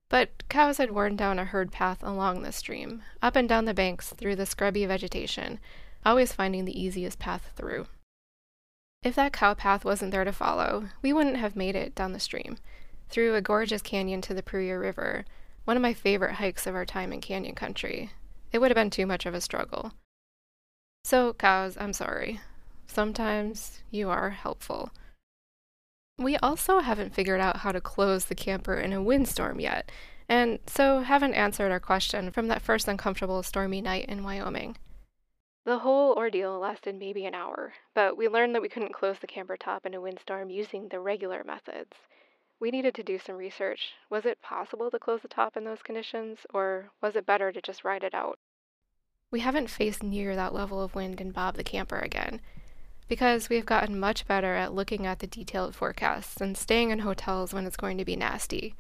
But 0.10 0.50
cows 0.50 0.80
had 0.80 0.90
worn 0.90 1.16
down 1.16 1.38
a 1.38 1.46
herd 1.46 1.72
path 1.72 2.02
along 2.02 2.42
the 2.42 2.52
stream, 2.52 3.04
up 3.22 3.36
and 3.36 3.48
down 3.48 3.66
the 3.66 3.74
banks 3.76 4.14
through 4.14 4.36
the 4.36 4.48
scrubby 4.48 4.84
vegetation, 4.88 5.60
always 6.04 6.34
finding 6.34 6.66
the 6.66 6.82
easiest 6.82 7.20
path 7.20 7.52
through. 7.56 7.86
If 9.04 9.16
that 9.16 9.34
cow 9.34 9.54
path 9.54 9.86
wasn't 9.86 10.12
there 10.12 10.24
to 10.24 10.34
follow, 10.34 10.90
we 11.02 11.14
wouldn't 11.14 11.38
have 11.38 11.56
made 11.56 11.76
it 11.76 11.96
down 11.96 12.14
the 12.14 12.20
stream, 12.20 12.58
through 13.10 13.36
a 13.36 13.42
gorgeous 13.42 13.82
canyon 13.82 14.22
to 14.22 14.34
the 14.34 14.44
Paria 14.44 14.78
River, 14.78 15.26
one 15.66 15.78
of 15.78 15.84
my 15.84 15.94
favorite 15.94 16.36
hikes 16.36 16.66
of 16.66 16.76
our 16.76 16.86
time 16.86 17.14
in 17.14 17.22
canyon 17.22 17.56
country. 17.56 18.12
It 18.52 18.60
would 18.60 18.72
have 18.72 18.76
been 18.76 18.90
too 18.90 19.06
much 19.06 19.26
of 19.26 19.34
a 19.34 19.42
struggle. 19.42 19.94
So, 21.04 21.34
cows, 21.34 21.78
I'm 21.80 21.94
sorry. 21.94 22.42
Sometimes 22.88 23.80
you 23.92 24.10
are 24.10 24.32
helpful. 24.32 24.92
We 26.18 26.36
also 26.38 26.80
haven't 26.80 27.14
figured 27.14 27.40
out 27.40 27.58
how 27.58 27.72
to 27.72 27.80
close 27.80 28.26
the 28.26 28.36
camper 28.36 28.76
in 28.76 28.92
a 28.92 29.04
windstorm 29.04 29.60
yet, 29.60 29.92
and 30.28 30.60
so 30.66 31.02
haven't 31.02 31.36
answered 31.36 31.72
our 31.72 31.80
question 31.80 32.32
from 32.32 32.48
that 32.48 32.62
first 32.62 32.88
uncomfortable 32.88 33.44
stormy 33.44 33.82
night 33.82 34.06
in 34.10 34.24
Wyoming. 34.24 34.78
The 35.68 35.80
whole 35.80 36.14
ordeal 36.14 36.58
lasted 36.60 36.96
maybe 36.96 37.26
an 37.26 37.36
hour, 37.36 37.74
but 37.94 38.16
we 38.16 38.30
learned 38.30 38.56
that 38.56 38.62
we 38.62 38.70
couldn't 38.70 38.94
close 38.94 39.20
the 39.20 39.28
camper 39.28 39.58
top 39.58 39.86
in 39.86 39.94
a 39.94 40.00
windstorm 40.00 40.50
using 40.50 40.88
the 40.88 41.02
regular 41.02 41.44
methods. 41.44 41.92
We 42.58 42.72
needed 42.72 42.96
to 42.96 43.04
do 43.04 43.20
some 43.20 43.36
research. 43.36 43.92
Was 44.10 44.26
it 44.26 44.42
possible 44.42 44.90
to 44.90 44.98
close 44.98 45.24
the 45.24 45.28
top 45.28 45.58
in 45.58 45.66
those 45.66 45.84
conditions, 45.84 46.40
or 46.54 46.92
was 47.02 47.18
it 47.18 47.26
better 47.26 47.52
to 47.52 47.62
just 47.62 47.84
ride 47.84 48.06
it 48.06 48.14
out? 48.14 48.40
We 49.30 49.42
haven't 49.42 49.70
faced 49.70 50.04
near 50.04 50.38
that 50.38 50.54
level 50.54 50.82
of 50.82 50.96
wind 50.96 51.20
in 51.20 51.32
Bob 51.32 51.56
the 51.56 51.66
Camper 51.66 52.00
again, 52.00 52.40
because 53.10 53.50
we've 53.50 53.66
gotten 53.66 54.00
much 54.00 54.26
better 54.26 54.56
at 54.56 54.74
looking 54.74 55.06
at 55.06 55.20
the 55.20 55.28
detailed 55.28 55.76
forecasts 55.76 56.40
and 56.40 56.58
staying 56.58 56.92
in 56.92 57.00
hotels 57.00 57.54
when 57.54 57.66
it's 57.66 57.76
going 57.76 57.98
to 57.98 58.06
be 58.06 58.16
nasty, 58.16 58.74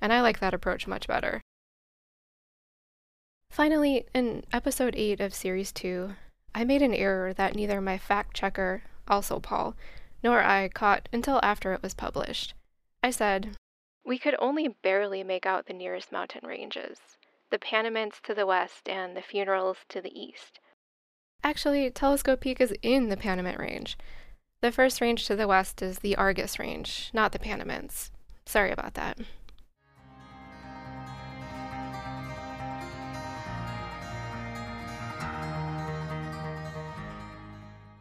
and 0.00 0.12
I 0.12 0.20
like 0.20 0.38
that 0.38 0.54
approach 0.54 0.86
much 0.86 1.08
better. 1.08 1.40
Finally, 3.50 4.06
in 4.14 4.44
episode 4.52 4.94
8 4.96 5.18
of 5.18 5.34
Series 5.34 5.72
2, 5.72 6.14
I 6.54 6.64
made 6.64 6.82
an 6.82 6.94
error 6.94 7.32
that 7.32 7.54
neither 7.54 7.80
my 7.80 7.98
fact 7.98 8.34
checker, 8.34 8.82
also 9.06 9.40
Paul, 9.40 9.76
nor 10.22 10.42
I 10.42 10.68
caught 10.68 11.08
until 11.12 11.40
after 11.42 11.72
it 11.72 11.82
was 11.82 11.94
published. 11.94 12.54
I 13.02 13.10
said, 13.10 13.56
We 14.04 14.18
could 14.18 14.36
only 14.38 14.68
barely 14.68 15.22
make 15.22 15.46
out 15.46 15.66
the 15.66 15.72
nearest 15.72 16.12
mountain 16.12 16.46
ranges 16.46 16.98
the 17.50 17.58
Panamints 17.58 18.20
to 18.22 18.34
the 18.34 18.46
west 18.46 18.88
and 18.88 19.16
the 19.16 19.22
Funerals 19.22 19.78
to 19.88 20.02
the 20.02 20.12
east. 20.18 20.60
Actually, 21.42 21.90
Telescope 21.90 22.40
Peak 22.40 22.60
is 22.60 22.74
in 22.82 23.08
the 23.08 23.16
Panamint 23.16 23.58
Range. 23.58 23.96
The 24.60 24.72
first 24.72 25.00
range 25.00 25.26
to 25.26 25.36
the 25.36 25.48
west 25.48 25.80
is 25.80 26.00
the 26.00 26.16
Argus 26.16 26.58
Range, 26.58 27.10
not 27.14 27.32
the 27.32 27.38
Panamints. 27.38 28.10
Sorry 28.44 28.70
about 28.70 28.94
that. 28.94 29.18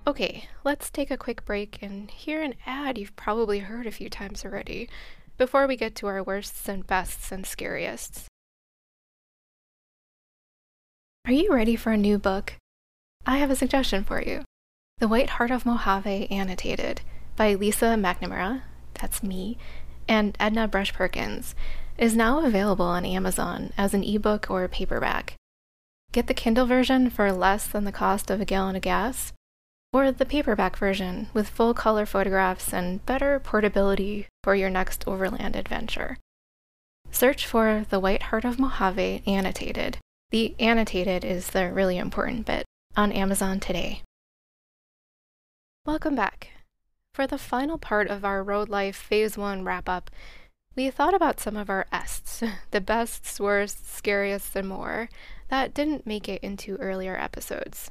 Okay, 0.07 0.47
let's 0.63 0.89
take 0.89 1.11
a 1.11 1.17
quick 1.17 1.43
break 1.43 1.79
and 1.81 2.09
hear 2.09 2.41
an 2.41 2.53
ad 2.65 2.97
you've 2.97 3.17
probably 3.17 3.59
heard 3.59 3.85
a 3.85 3.91
few 3.91 4.09
times 4.09 4.45
already 4.45 4.87
before 5.37 5.67
we 5.67 5.75
get 5.75 5.95
to 5.95 6.07
our 6.07 6.23
worsts 6.23 6.69
and 6.69 6.87
bests 6.87 7.29
and 7.29 7.45
scariest. 7.45 8.27
Are 11.25 11.33
you 11.33 11.53
ready 11.53 11.75
for 11.75 11.91
a 11.91 11.97
new 11.97 12.17
book? 12.17 12.53
I 13.25 13.39
have 13.39 13.51
a 13.51 13.55
suggestion 13.57 14.05
for 14.05 14.21
you 14.21 14.45
The 14.99 15.09
White 15.09 15.31
Heart 15.31 15.51
of 15.51 15.65
Mojave 15.65 16.31
Annotated 16.31 17.01
by 17.35 17.55
Lisa 17.55 17.97
McNamara, 17.97 18.61
that's 18.93 19.21
me, 19.21 19.57
and 20.07 20.37
Edna 20.39 20.69
Brush 20.69 20.93
Perkins, 20.93 21.53
is 21.97 22.15
now 22.15 22.45
available 22.45 22.85
on 22.85 23.03
Amazon 23.03 23.73
as 23.77 23.93
an 23.93 24.05
ebook 24.05 24.49
or 24.49 24.69
paperback. 24.69 25.33
Get 26.13 26.27
the 26.27 26.33
Kindle 26.33 26.65
version 26.65 27.09
for 27.09 27.29
less 27.33 27.67
than 27.67 27.83
the 27.83 27.91
cost 27.91 28.31
of 28.31 28.39
a 28.39 28.45
gallon 28.45 28.77
of 28.77 28.81
gas 28.81 29.33
or 29.93 30.12
the 30.12 30.26
paperback 30.26 30.78
version 30.78 31.28
with 31.34 31.50
full 31.50 31.73
color 31.73 32.06
photographs 32.06 32.73
and 32.73 33.06
better 33.06 33.39
portability 33.39 34.28
for 34.43 34.56
your 34.56 34.69
next 34.69 35.08
overland 35.08 35.56
adventure. 35.56 36.17
Search 37.12 37.45
for 37.45 37.86
The 37.89 38.00
White 38.00 38.23
Heart 38.23 38.45
of 38.45 38.60
Mojave 38.60 39.23
Annotated. 39.26 39.97
The 40.30 40.56
annotated 40.60 41.23
is 41.23 41.52
the 41.52 41.71
really 41.71 41.97
important 41.97 42.45
bit 42.45 42.65
on 42.95 43.12
Amazon 43.12 43.60
today. 43.60 44.02
Welcome 45.86 46.15
back. 46.15 46.50
For 47.13 47.26
the 47.26 47.38
final 47.38 47.78
part 47.78 48.10
of 48.10 48.26
our 48.26 48.43
Road 48.43 48.69
Life 48.69 48.95
Phase 48.97 49.38
1 49.38 49.63
wrap 49.63 49.88
up, 49.88 50.12
we 50.76 50.91
thought 50.91 51.15
about 51.15 51.39
some 51.39 51.56
of 51.56 51.69
our 51.69 51.88
ests, 51.91 52.43
the 52.71 52.82
bests, 52.82 53.39
worsts, 53.39 53.91
scariest, 53.91 54.56
and 54.56 54.67
more, 54.67 55.10
that 55.50 55.73
didn't 55.73 56.06
make 56.06 56.28
it 56.28 56.43
into 56.43 56.76
earlier 56.76 57.17
episodes. 57.17 57.89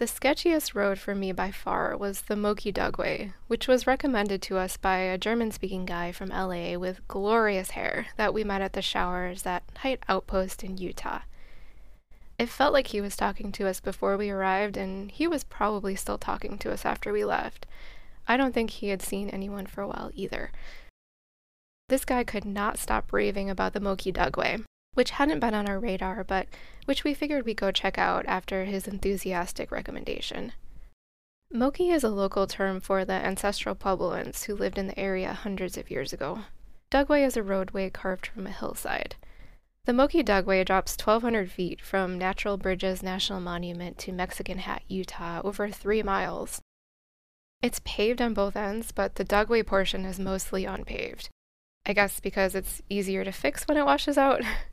The 0.00 0.06
sketchiest 0.06 0.74
road 0.74 0.98
for 0.98 1.14
me 1.14 1.30
by 1.30 1.50
far 1.50 1.94
was 1.94 2.22
the 2.22 2.34
Moki 2.34 2.72
Dugway, 2.72 3.34
which 3.48 3.68
was 3.68 3.86
recommended 3.86 4.40
to 4.40 4.56
us 4.56 4.78
by 4.78 4.96
a 5.00 5.18
German 5.18 5.50
speaking 5.50 5.84
guy 5.84 6.10
from 6.10 6.30
LA 6.30 6.78
with 6.78 7.06
glorious 7.06 7.72
hair 7.72 8.06
that 8.16 8.32
we 8.32 8.42
met 8.42 8.62
at 8.62 8.72
the 8.72 8.80
showers 8.80 9.44
at 9.44 9.62
Hite 9.76 10.02
Outpost 10.08 10.64
in 10.64 10.78
Utah. 10.78 11.20
It 12.38 12.48
felt 12.48 12.72
like 12.72 12.86
he 12.86 13.02
was 13.02 13.14
talking 13.14 13.52
to 13.52 13.68
us 13.68 13.78
before 13.78 14.16
we 14.16 14.30
arrived, 14.30 14.78
and 14.78 15.10
he 15.10 15.28
was 15.28 15.44
probably 15.44 15.94
still 15.96 16.16
talking 16.16 16.56
to 16.60 16.72
us 16.72 16.86
after 16.86 17.12
we 17.12 17.22
left. 17.22 17.66
I 18.26 18.38
don't 18.38 18.54
think 18.54 18.70
he 18.70 18.88
had 18.88 19.02
seen 19.02 19.28
anyone 19.28 19.66
for 19.66 19.82
a 19.82 19.88
while 19.88 20.10
either. 20.14 20.50
This 21.90 22.06
guy 22.06 22.24
could 22.24 22.46
not 22.46 22.78
stop 22.78 23.12
raving 23.12 23.50
about 23.50 23.74
the 23.74 23.80
Moki 23.80 24.14
Dugway, 24.14 24.64
which 24.94 25.10
hadn't 25.12 25.40
been 25.40 25.54
on 25.54 25.68
our 25.68 25.78
radar, 25.78 26.24
but 26.24 26.46
which 26.84 27.04
we 27.04 27.14
figured 27.14 27.44
we'd 27.44 27.56
go 27.56 27.70
check 27.70 27.98
out 27.98 28.24
after 28.26 28.64
his 28.64 28.88
enthusiastic 28.88 29.70
recommendation. 29.70 30.52
Moki 31.52 31.90
is 31.90 32.04
a 32.04 32.08
local 32.08 32.46
term 32.46 32.80
for 32.80 33.04
the 33.04 33.12
ancestral 33.12 33.74
Puebloans 33.74 34.44
who 34.44 34.54
lived 34.54 34.78
in 34.78 34.86
the 34.86 34.98
area 34.98 35.32
hundreds 35.32 35.76
of 35.76 35.90
years 35.90 36.12
ago. 36.12 36.40
Dugway 36.90 37.24
is 37.24 37.36
a 37.36 37.42
roadway 37.42 37.90
carved 37.90 38.26
from 38.26 38.46
a 38.46 38.50
hillside. 38.52 39.16
The 39.84 39.92
Moki 39.92 40.22
Dugway 40.22 40.64
drops 40.64 40.96
1,200 40.96 41.50
feet 41.50 41.80
from 41.80 42.18
Natural 42.18 42.56
Bridges 42.56 43.02
National 43.02 43.40
Monument 43.40 43.98
to 43.98 44.12
Mexican 44.12 44.58
Hat, 44.58 44.82
Utah, 44.88 45.40
over 45.42 45.68
three 45.68 46.02
miles. 46.02 46.60
It's 47.62 47.80
paved 47.84 48.22
on 48.22 48.34
both 48.34 48.56
ends, 48.56 48.92
but 48.92 49.16
the 49.16 49.24
Dugway 49.24 49.66
portion 49.66 50.04
is 50.04 50.20
mostly 50.20 50.64
unpaved. 50.64 51.28
I 51.86 51.92
guess 51.92 52.20
because 52.20 52.54
it's 52.54 52.82
easier 52.88 53.24
to 53.24 53.32
fix 53.32 53.66
when 53.66 53.76
it 53.76 53.86
washes 53.86 54.18
out. 54.18 54.42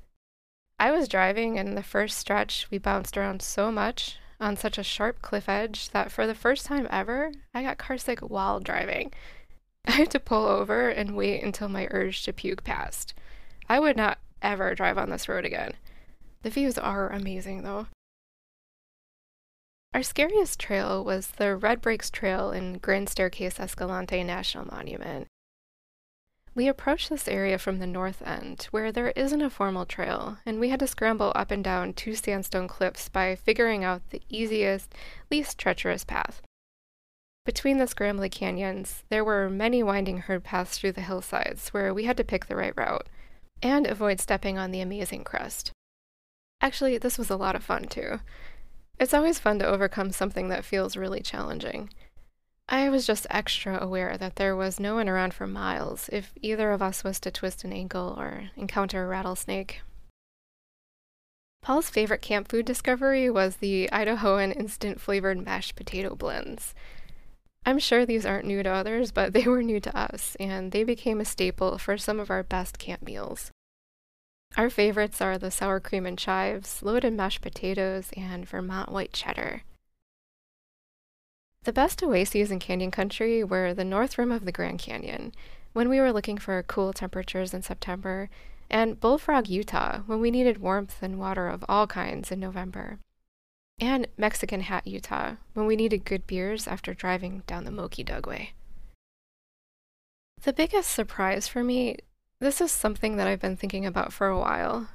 I 0.79 0.91
was 0.91 1.07
driving, 1.07 1.57
and 1.57 1.75
the 1.75 1.83
first 1.83 2.17
stretch, 2.17 2.67
we 2.69 2.77
bounced 2.77 3.17
around 3.17 3.41
so 3.41 3.71
much 3.71 4.17
on 4.39 4.55
such 4.55 4.77
a 4.77 4.83
sharp 4.83 5.21
cliff 5.21 5.49
edge 5.49 5.89
that 5.89 6.11
for 6.11 6.27
the 6.27 6.35
first 6.35 6.67
time 6.67 6.87
ever, 6.91 7.31
I 7.53 7.63
got 7.63 7.79
carsick 7.79 8.19
while 8.19 8.59
driving. 8.59 9.11
I 9.85 9.91
had 9.91 10.11
to 10.11 10.19
pull 10.19 10.45
over 10.45 10.89
and 10.89 11.15
wait 11.15 11.41
until 11.43 11.69
my 11.69 11.87
urge 11.91 12.23
to 12.23 12.33
puke 12.33 12.63
passed. 12.63 13.13
I 13.67 13.79
would 13.79 13.97
not 13.97 14.19
ever 14.41 14.75
drive 14.75 14.97
on 14.97 15.09
this 15.09 15.27
road 15.27 15.45
again. 15.45 15.73
The 16.43 16.49
views 16.51 16.77
are 16.77 17.09
amazing, 17.09 17.63
though. 17.63 17.87
Our 19.93 20.03
scariest 20.03 20.59
trail 20.59 21.03
was 21.03 21.27
the 21.27 21.55
Red 21.55 21.81
Breaks 21.81 22.11
Trail 22.11 22.51
in 22.51 22.77
Grand 22.77 23.09
Staircase 23.09 23.59
Escalante 23.59 24.23
National 24.23 24.65
Monument. 24.65 25.27
We 26.57 26.67
approached 26.67 27.11
this 27.11 27.27
area 27.27 27.59
from 27.59 27.77
the 27.77 27.85
north 27.85 28.23
end, 28.25 28.67
where 28.71 28.91
there 28.91 29.11
isn't 29.11 29.43
a 29.43 29.49
formal 29.51 29.85
trail, 29.85 30.39
and 30.43 30.59
we 30.59 30.69
had 30.69 30.79
to 30.79 30.87
scramble 30.87 31.31
up 31.35 31.51
and 31.51 31.63
down 31.63 31.93
two 31.93 32.15
sandstone 32.15 32.67
cliffs 32.67 33.09
by 33.09 33.35
figuring 33.35 33.83
out 33.83 34.09
the 34.09 34.23
easiest, 34.27 34.91
least 35.29 35.59
treacherous 35.59 36.03
path. 36.03 36.41
Between 37.45 37.77
the 37.77 37.85
scrambly 37.85 38.31
canyons, 38.31 39.03
there 39.09 39.23
were 39.23 39.51
many 39.51 39.83
winding 39.83 40.21
herd 40.21 40.43
paths 40.43 40.79
through 40.79 40.93
the 40.93 41.01
hillsides 41.01 41.69
where 41.75 41.93
we 41.93 42.05
had 42.05 42.17
to 42.17 42.23
pick 42.23 42.47
the 42.47 42.55
right 42.55 42.73
route 42.75 43.05
and 43.61 43.85
avoid 43.85 44.19
stepping 44.19 44.57
on 44.57 44.71
the 44.71 44.81
amazing 44.81 45.23
crust. 45.23 45.71
Actually, 46.59 46.97
this 46.97 47.19
was 47.19 47.29
a 47.29 47.37
lot 47.37 47.55
of 47.55 47.63
fun 47.63 47.83
too. 47.83 48.19
It's 48.99 49.13
always 49.13 49.37
fun 49.37 49.59
to 49.59 49.67
overcome 49.67 50.11
something 50.11 50.49
that 50.49 50.65
feels 50.65 50.97
really 50.97 51.21
challenging. 51.21 51.91
I 52.69 52.89
was 52.89 53.07
just 53.07 53.27
extra 53.29 53.81
aware 53.81 54.17
that 54.17 54.35
there 54.35 54.55
was 54.55 54.79
no 54.79 54.95
one 54.95 55.07
around 55.07 55.33
for 55.33 55.47
miles 55.47 56.09
if 56.11 56.33
either 56.41 56.71
of 56.71 56.81
us 56.81 57.03
was 57.03 57.19
to 57.21 57.31
twist 57.31 57.63
an 57.63 57.71
ankle 57.71 58.15
or 58.17 58.49
encounter 58.57 59.03
a 59.03 59.07
rattlesnake. 59.07 59.81
Paul's 61.61 61.89
favorite 61.89 62.21
camp 62.21 62.49
food 62.49 62.65
discovery 62.65 63.29
was 63.29 63.57
the 63.57 63.89
Idahoan 63.91 64.55
instant 64.55 64.99
flavored 64.99 65.43
mashed 65.43 65.75
potato 65.75 66.15
blends. 66.15 66.73
I'm 67.65 67.79
sure 67.79 68.05
these 68.05 68.25
aren't 68.25 68.45
new 68.45 68.63
to 68.63 68.69
others, 68.69 69.11
but 69.11 69.33
they 69.33 69.43
were 69.43 69.63
new 69.63 69.79
to 69.81 69.97
us, 69.97 70.35
and 70.39 70.71
they 70.71 70.83
became 70.83 71.19
a 71.19 71.25
staple 71.25 71.77
for 71.77 71.97
some 71.97 72.19
of 72.19 72.29
our 72.29 72.43
best 72.43 72.79
camp 72.79 73.01
meals. 73.01 73.51
Our 74.55 74.69
favorites 74.69 75.21
are 75.21 75.37
the 75.37 75.51
sour 75.51 75.79
cream 75.79 76.05
and 76.05 76.17
chives, 76.17 76.81
loaded 76.81 77.13
mashed 77.13 77.41
potatoes, 77.41 78.11
and 78.15 78.47
Vermont 78.47 78.91
white 78.91 79.11
cheddar. 79.11 79.63
The 81.67 81.73
best 81.73 82.01
oases 82.01 82.49
in 82.49 82.59
Canyon 82.59 82.91
Country 82.91 83.43
were 83.43 83.73
the 83.73 83.83
north 83.83 84.17
rim 84.17 84.31
of 84.31 84.45
the 84.45 84.53
Grand 84.53 84.79
Canyon, 84.79 85.33
when 85.73 85.89
we 85.89 85.99
were 85.99 86.13
looking 86.13 86.37
for 86.37 86.63
cool 86.63 86.93
temperatures 86.93 87.53
in 87.53 87.61
September, 87.61 88.29
and 88.69 88.97
Bullfrog, 88.97 89.49
Utah, 89.49 89.99
when 90.05 90.21
we 90.21 90.31
needed 90.31 90.59
warmth 90.59 91.03
and 91.03 91.19
water 91.19 91.49
of 91.49 91.65
all 91.67 91.85
kinds 91.85 92.31
in 92.31 92.39
November, 92.39 92.99
and 93.79 94.07
Mexican 94.15 94.61
Hat, 94.61 94.87
Utah, 94.87 95.35
when 95.55 95.65
we 95.65 95.75
needed 95.75 96.05
good 96.05 96.25
beers 96.25 96.69
after 96.69 96.93
driving 96.93 97.43
down 97.47 97.65
the 97.65 97.71
Moki 97.71 98.01
Dugway. 98.01 98.51
The 100.43 100.53
biggest 100.53 100.89
surprise 100.89 101.49
for 101.49 101.65
me, 101.65 101.97
this 102.39 102.61
is 102.61 102.71
something 102.71 103.17
that 103.17 103.27
I've 103.27 103.41
been 103.41 103.57
thinking 103.57 103.85
about 103.85 104.13
for 104.13 104.27
a 104.27 104.39
while, 104.39 104.87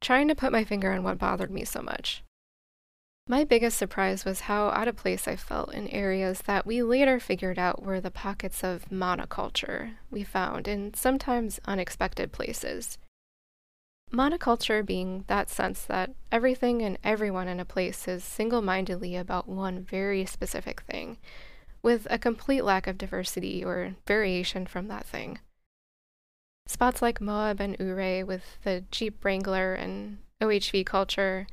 trying 0.00 0.28
to 0.28 0.34
put 0.34 0.50
my 0.50 0.64
finger 0.64 0.92
on 0.92 1.02
what 1.02 1.18
bothered 1.18 1.50
me 1.50 1.66
so 1.66 1.82
much. 1.82 2.22
My 3.28 3.42
biggest 3.42 3.76
surprise 3.76 4.24
was 4.24 4.42
how 4.42 4.68
out 4.68 4.86
of 4.86 4.94
place 4.94 5.26
I 5.26 5.34
felt 5.34 5.74
in 5.74 5.88
areas 5.88 6.42
that 6.42 6.64
we 6.64 6.80
later 6.82 7.18
figured 7.18 7.58
out 7.58 7.82
were 7.82 8.00
the 8.00 8.10
pockets 8.10 8.62
of 8.62 8.88
monoculture 8.88 9.94
we 10.12 10.22
found 10.22 10.68
in 10.68 10.94
sometimes 10.94 11.58
unexpected 11.64 12.30
places. 12.30 12.98
Monoculture 14.12 14.86
being 14.86 15.24
that 15.26 15.50
sense 15.50 15.82
that 15.82 16.12
everything 16.30 16.82
and 16.82 16.98
everyone 17.02 17.48
in 17.48 17.58
a 17.58 17.64
place 17.64 18.06
is 18.06 18.22
single 18.22 18.62
mindedly 18.62 19.16
about 19.16 19.48
one 19.48 19.82
very 19.82 20.24
specific 20.24 20.82
thing, 20.82 21.18
with 21.82 22.06
a 22.08 22.18
complete 22.18 22.62
lack 22.62 22.86
of 22.86 22.96
diversity 22.96 23.64
or 23.64 23.96
variation 24.06 24.66
from 24.66 24.86
that 24.86 25.04
thing. 25.04 25.40
Spots 26.68 27.02
like 27.02 27.20
Moab 27.20 27.60
and 27.60 27.76
Ouray 27.80 28.22
with 28.22 28.58
the 28.62 28.84
Jeep 28.92 29.24
Wrangler 29.24 29.74
and 29.74 30.18
OHV 30.40 30.86
culture 30.86 31.48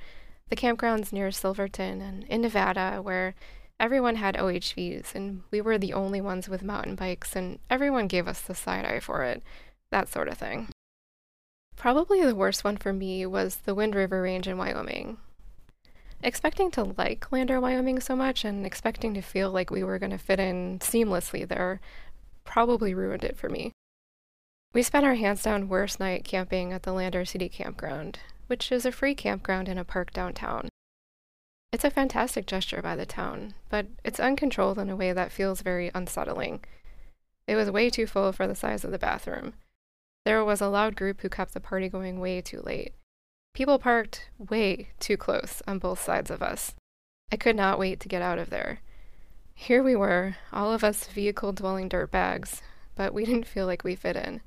the 0.50 0.56
campgrounds 0.56 1.12
near 1.12 1.32
Silverton 1.32 2.02
and 2.02 2.24
in 2.26 2.42
Nevada 2.42 3.02
where 3.02 3.36
everyone 3.80 4.16
had 4.16 4.36
OHVs 4.36 5.16
and 5.16 5.44
we 5.52 5.62
were 5.62 5.78
the 5.78 5.94
only 5.94 6.22
ones 6.22 6.48
with 6.48 6.64
mountain 6.64 6.96
bikes 6.96 7.36
and 7.36 7.60
everyone 7.70 8.08
gave 8.08 8.28
us 8.28 8.42
the 8.42 8.56
side 8.56 8.86
eye 8.86 9.00
for 9.00 9.24
it, 9.24 9.42
that 9.90 10.08
sort 10.08 10.28
of 10.28 10.38
thing. 10.38 10.70
Probably 11.76 12.24
the 12.24 12.36
worst 12.36 12.64
one 12.64 12.78
for 12.78 12.94
me 12.94 13.26
was 13.26 13.58
the 13.58 13.76
Wind 13.76 13.96
River 13.96 14.22
Range 14.22 14.48
in 14.48 14.58
Wyoming. 14.58 15.18
Expecting 16.22 16.72
to 16.72 16.84
like 16.98 17.32
Lander, 17.32 17.60
Wyoming 17.60 18.00
so 18.00 18.16
much 18.16 18.46
and 18.46 18.66
expecting 18.66 19.14
to 19.14 19.22
feel 19.22 19.52
like 19.52 19.70
we 19.70 19.84
were 19.84 20.00
going 20.00 20.12
to 20.12 20.18
fit 20.18 20.40
in 20.40 20.80
seamlessly 20.80 21.48
there 21.48 21.82
probably 22.44 22.94
ruined 22.94 23.24
it 23.24 23.38
for 23.38 23.50
me. 23.50 23.72
We 24.74 24.84
spent 24.84 25.06
our 25.06 25.16
hands 25.16 25.44
down 25.44 25.70
worst 25.70 26.00
night 26.00 26.24
camping 26.24 26.74
at 26.74 26.84
the 26.84 26.94
Lander 26.94 27.26
City 27.26 27.50
Campground, 27.50 28.20
which 28.48 28.72
is 28.72 28.86
a 28.86 28.92
free 28.92 29.16
campground 29.16 29.68
in 29.70 29.78
a 29.78 29.84
park 29.84 30.12
downtown. 30.14 30.70
It's 31.72 31.84
a 31.84 31.90
fantastic 31.90 32.46
gesture 32.46 32.82
by 32.82 32.96
the 32.96 33.06
town, 33.06 33.56
but 33.70 33.88
it's 34.04 34.20
uncontrolled 34.20 34.78
in 34.78 34.90
a 34.90 34.96
way 34.96 35.12
that 35.12 35.32
feels 35.32 35.62
very 35.62 35.90
unsettling. 35.96 36.64
It 37.48 37.56
was 37.56 37.72
way 37.72 37.90
too 37.90 38.08
full 38.08 38.32
for 38.32 38.48
the 38.48 38.56
size 38.56 38.84
of 38.84 38.92
the 38.92 39.00
bathroom. 39.00 39.54
There 40.26 40.46
was 40.46 40.62
a 40.62 40.70
loud 40.70 40.96
group 40.96 41.22
who 41.22 41.30
kept 41.30 41.54
the 41.54 41.60
party 41.60 41.90
going 41.90 42.20
way 42.20 42.42
too 42.42 42.62
late. 42.62 42.94
People 43.54 43.80
parked 43.80 44.30
way 44.38 44.90
too 45.00 45.18
close 45.18 45.62
on 45.68 45.80
both 45.80 46.02
sides 46.02 46.32
of 46.32 46.42
us. 46.42 46.74
I 47.32 47.36
could 47.36 47.56
not 47.56 47.80
wait 47.80 48.00
to 48.02 48.08
get 48.08 48.22
out 48.22 48.40
of 48.40 48.50
there. 48.50 48.80
Here 49.56 49.84
we 49.84 49.96
were, 49.96 50.36
all 50.52 50.72
of 50.72 50.84
us 50.84 51.08
vehicle 51.08 51.54
dwelling 51.54 51.90
dirtbags, 51.90 52.62
but 52.96 53.14
we 53.14 53.26
didn't 53.26 53.48
feel 53.48 53.66
like 53.66 53.84
we 53.84 53.96
fit 53.96 54.16
in. 54.16 54.42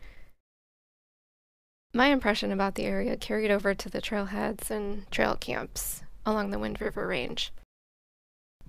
My 1.97 2.09
impression 2.09 2.53
about 2.53 2.75
the 2.75 2.85
area 2.85 3.17
carried 3.17 3.51
over 3.51 3.73
to 3.73 3.89
the 3.89 4.03
trailheads 4.03 4.71
and 4.71 5.11
trail 5.11 5.35
camps 5.35 6.03
along 6.27 6.51
the 6.51 6.59
Wind 6.59 6.79
River 6.79 7.07
Range. 7.07 7.51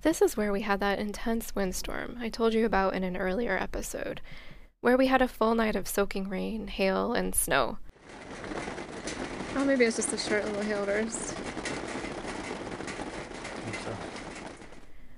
This 0.00 0.22
is 0.22 0.34
where 0.34 0.50
we 0.50 0.62
had 0.62 0.80
that 0.80 0.98
intense 0.98 1.54
windstorm 1.54 2.16
I 2.18 2.30
told 2.30 2.54
you 2.54 2.64
about 2.64 2.94
in 2.94 3.04
an 3.04 3.18
earlier 3.18 3.58
episode, 3.58 4.22
where 4.80 4.96
we 4.96 5.08
had 5.08 5.20
a 5.20 5.28
full 5.28 5.54
night 5.54 5.76
of 5.76 5.86
soaking 5.86 6.30
rain, 6.30 6.68
hail, 6.68 7.12
and 7.12 7.34
snow. 7.34 7.76
Oh, 9.56 9.64
maybe 9.66 9.84
it's 9.84 9.96
just 9.96 10.14
a 10.14 10.16
short 10.16 10.46
little 10.46 10.62
hail 10.62 10.86
burst. 10.86 11.36
So. 13.84 13.94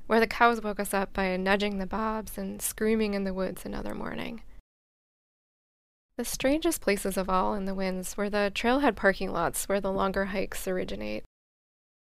Where 0.09 0.19
the 0.19 0.27
cows 0.27 0.61
woke 0.61 0.81
us 0.81 0.93
up 0.93 1.13
by 1.13 1.37
nudging 1.37 1.79
the 1.79 1.87
bobs 1.87 2.37
and 2.37 2.61
screaming 2.61 3.15
in 3.15 3.23
the 3.23 3.33
woods 3.33 3.65
another 3.65 3.95
morning. 3.95 4.43
The 6.21 6.27
strangest 6.27 6.83
places 6.83 7.17
of 7.17 7.31
all 7.31 7.55
in 7.55 7.65
the 7.65 7.75
winds 7.75 8.15
were 8.15 8.29
the 8.29 8.53
trailhead 8.55 8.95
parking 8.95 9.33
lots 9.33 9.67
where 9.71 9.81
the 9.81 9.91
longer 9.91 10.27
hikes 10.27 10.69
originate. 10.69 11.25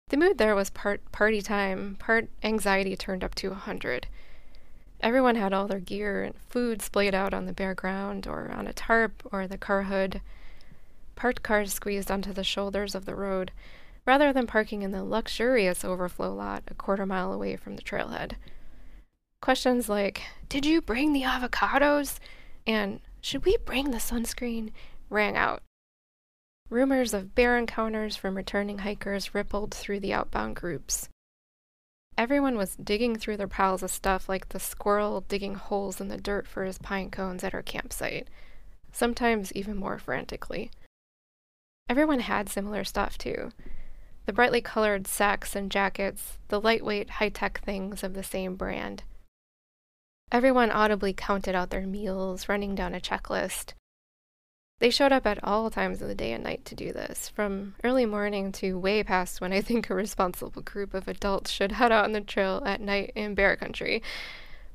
The 0.08 0.16
mood 0.16 0.36
there 0.36 0.56
was 0.56 0.68
part 0.68 1.12
party 1.12 1.40
time, 1.40 1.94
part 2.00 2.28
anxiety 2.42 2.96
turned 2.96 3.22
up 3.22 3.36
to 3.36 3.52
a 3.52 3.54
hundred. 3.54 4.08
Everyone 5.00 5.36
had 5.36 5.52
all 5.52 5.68
their 5.68 5.78
gear 5.78 6.24
and 6.24 6.34
food 6.48 6.82
splayed 6.82 7.14
out 7.14 7.32
on 7.32 7.46
the 7.46 7.52
bare 7.52 7.72
ground 7.72 8.26
or 8.26 8.50
on 8.50 8.66
a 8.66 8.72
tarp 8.72 9.22
or 9.30 9.46
the 9.46 9.56
car 9.56 9.84
hood. 9.84 10.20
Parked 11.14 11.44
cars 11.44 11.72
squeezed 11.72 12.10
onto 12.10 12.32
the 12.32 12.42
shoulders 12.42 12.96
of 12.96 13.04
the 13.04 13.14
road, 13.14 13.52
rather 14.04 14.32
than 14.32 14.48
parking 14.48 14.82
in 14.82 14.90
the 14.90 15.04
luxurious 15.04 15.84
overflow 15.84 16.34
lot 16.34 16.64
a 16.66 16.74
quarter 16.74 17.06
mile 17.06 17.32
away 17.32 17.54
from 17.54 17.76
the 17.76 17.82
trailhead. 17.82 18.32
Questions 19.40 19.88
like, 19.88 20.22
Did 20.48 20.66
you 20.66 20.82
bring 20.82 21.12
the 21.12 21.22
avocados? 21.22 22.18
and 22.66 23.00
should 23.20 23.44
we 23.44 23.56
bring 23.58 23.90
the 23.90 23.98
sunscreen? 23.98 24.70
rang 25.08 25.36
out. 25.36 25.62
Rumors 26.68 27.12
of 27.12 27.34
bear 27.34 27.58
encounters 27.58 28.14
from 28.14 28.36
returning 28.36 28.78
hikers 28.78 29.34
rippled 29.34 29.74
through 29.74 30.00
the 30.00 30.12
outbound 30.12 30.54
groups. 30.56 31.08
Everyone 32.16 32.56
was 32.56 32.76
digging 32.76 33.16
through 33.16 33.38
their 33.38 33.48
piles 33.48 33.82
of 33.82 33.90
stuff 33.90 34.28
like 34.28 34.50
the 34.50 34.60
squirrel 34.60 35.22
digging 35.22 35.54
holes 35.54 36.00
in 36.00 36.08
the 36.08 36.16
dirt 36.16 36.46
for 36.46 36.64
his 36.64 36.78
pine 36.78 37.10
cones 37.10 37.42
at 37.42 37.54
our 37.54 37.62
campsite, 37.62 38.28
sometimes 38.92 39.52
even 39.52 39.76
more 39.76 39.98
frantically. 39.98 40.70
Everyone 41.88 42.20
had 42.20 42.48
similar 42.48 42.84
stuff, 42.84 43.18
too. 43.18 43.50
The 44.26 44.32
brightly 44.32 44.60
colored 44.60 45.08
sacks 45.08 45.56
and 45.56 45.72
jackets, 45.72 46.38
the 46.48 46.60
lightweight, 46.60 47.10
high 47.10 47.30
tech 47.30 47.62
things 47.64 48.04
of 48.04 48.14
the 48.14 48.22
same 48.22 48.54
brand. 48.54 49.02
Everyone 50.32 50.70
audibly 50.70 51.12
counted 51.12 51.56
out 51.56 51.70
their 51.70 51.86
meals, 51.86 52.48
running 52.48 52.76
down 52.76 52.94
a 52.94 53.00
checklist. 53.00 53.72
They 54.78 54.88
showed 54.88 55.12
up 55.12 55.26
at 55.26 55.42
all 55.42 55.70
times 55.70 56.00
of 56.00 56.08
the 56.08 56.14
day 56.14 56.32
and 56.32 56.44
night 56.44 56.64
to 56.66 56.76
do 56.76 56.92
this, 56.92 57.28
from 57.28 57.74
early 57.82 58.06
morning 58.06 58.52
to 58.52 58.78
way 58.78 59.02
past 59.02 59.40
when 59.40 59.52
I 59.52 59.60
think 59.60 59.90
a 59.90 59.94
responsible 59.94 60.62
group 60.62 60.94
of 60.94 61.08
adults 61.08 61.50
should 61.50 61.72
head 61.72 61.90
out 61.90 62.04
on 62.04 62.12
the 62.12 62.20
trail 62.20 62.62
at 62.64 62.80
night 62.80 63.12
in 63.16 63.34
bear 63.34 63.56
country. 63.56 64.02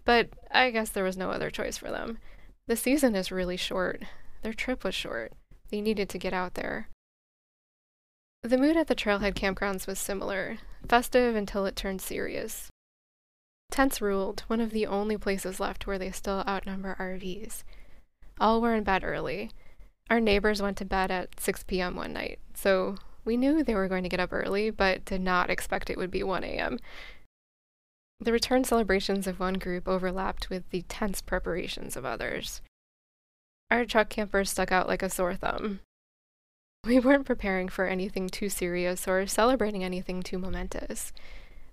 But 0.03 0.29
I 0.51 0.71
guess 0.71 0.89
there 0.89 1.05
was 1.05 1.17
no 1.17 1.31
other 1.31 1.49
choice 1.49 1.77
for 1.77 1.89
them. 1.89 2.19
The 2.67 2.75
season 2.75 3.15
is 3.15 3.31
really 3.31 3.57
short. 3.57 4.03
Their 4.43 4.53
trip 4.53 4.83
was 4.83 4.93
short. 4.93 5.31
They 5.69 5.81
needed 5.81 6.09
to 6.09 6.19
get 6.19 6.33
out 6.33 6.55
there. 6.55 6.89
The 8.43 8.57
mood 8.57 8.77
at 8.77 8.87
the 8.87 8.95
trailhead 8.95 9.33
campgrounds 9.33 9.87
was 9.87 9.97
similar, 9.97 10.57
festive 10.87 11.35
until 11.35 11.65
it 11.65 11.75
turned 11.75 12.01
serious. 12.01 12.69
Tents 13.75 13.99
ruled, 13.99 14.45
one 14.47 14.61
of 14.61 14.71
the 14.71 14.87
only 14.87 15.17
places 15.17 15.59
left 15.59 15.85
where 15.85 15.99
they 15.99 16.09
still 16.09 16.45
outnumber 16.47 16.95
RVs. 16.97 17.63
All 18.39 18.61
were 18.61 18.73
in 18.73 18.85
bed 18.85 19.03
early. 19.03 19.51
Our 20.09 20.21
neighbors 20.21 20.61
went 20.61 20.77
to 20.77 20.85
bed 20.85 21.11
at 21.11 21.41
6 21.41 21.63
p.m. 21.63 21.97
one 21.97 22.13
night, 22.13 22.39
so 22.53 22.95
we 23.25 23.35
knew 23.35 23.65
they 23.65 23.75
were 23.75 23.89
going 23.89 24.03
to 24.03 24.09
get 24.09 24.21
up 24.21 24.31
early, 24.31 24.69
but 24.69 25.03
did 25.03 25.19
not 25.19 25.49
expect 25.49 25.89
it 25.89 25.97
would 25.97 26.09
be 26.09 26.23
1 26.23 26.45
a.m. 26.45 26.79
The 28.21 28.31
return 28.31 28.63
celebrations 28.63 29.27
of 29.27 29.41
one 29.41 29.55
group 29.55 29.89
overlapped 29.89 30.49
with 30.49 30.69
the 30.69 30.83
tense 30.83 31.19
preparations 31.19 31.97
of 31.97 32.05
others. 32.05 32.61
Our 33.69 33.83
truck 33.83 34.07
campers 34.07 34.51
stuck 34.51 34.71
out 34.71 34.87
like 34.87 35.03
a 35.03 35.09
sore 35.09 35.35
thumb. 35.35 35.81
We 36.85 36.97
weren't 36.97 37.25
preparing 37.25 37.67
for 37.67 37.87
anything 37.87 38.29
too 38.29 38.47
serious 38.47 39.05
or 39.05 39.27
celebrating 39.27 39.83
anything 39.83 40.23
too 40.23 40.37
momentous. 40.37 41.11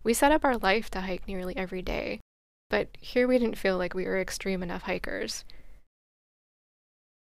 We 0.04 0.14
set 0.14 0.32
up 0.32 0.44
our 0.44 0.56
life 0.56 0.90
to 0.90 1.02
hike 1.02 1.28
nearly 1.28 1.56
every 1.56 1.82
day, 1.82 2.20
but 2.68 2.88
here 3.00 3.28
we 3.28 3.38
didn't 3.38 3.58
feel 3.58 3.78
like 3.78 3.94
we 3.94 4.04
were 4.04 4.20
extreme 4.20 4.62
enough 4.62 4.82
hikers. 4.82 5.44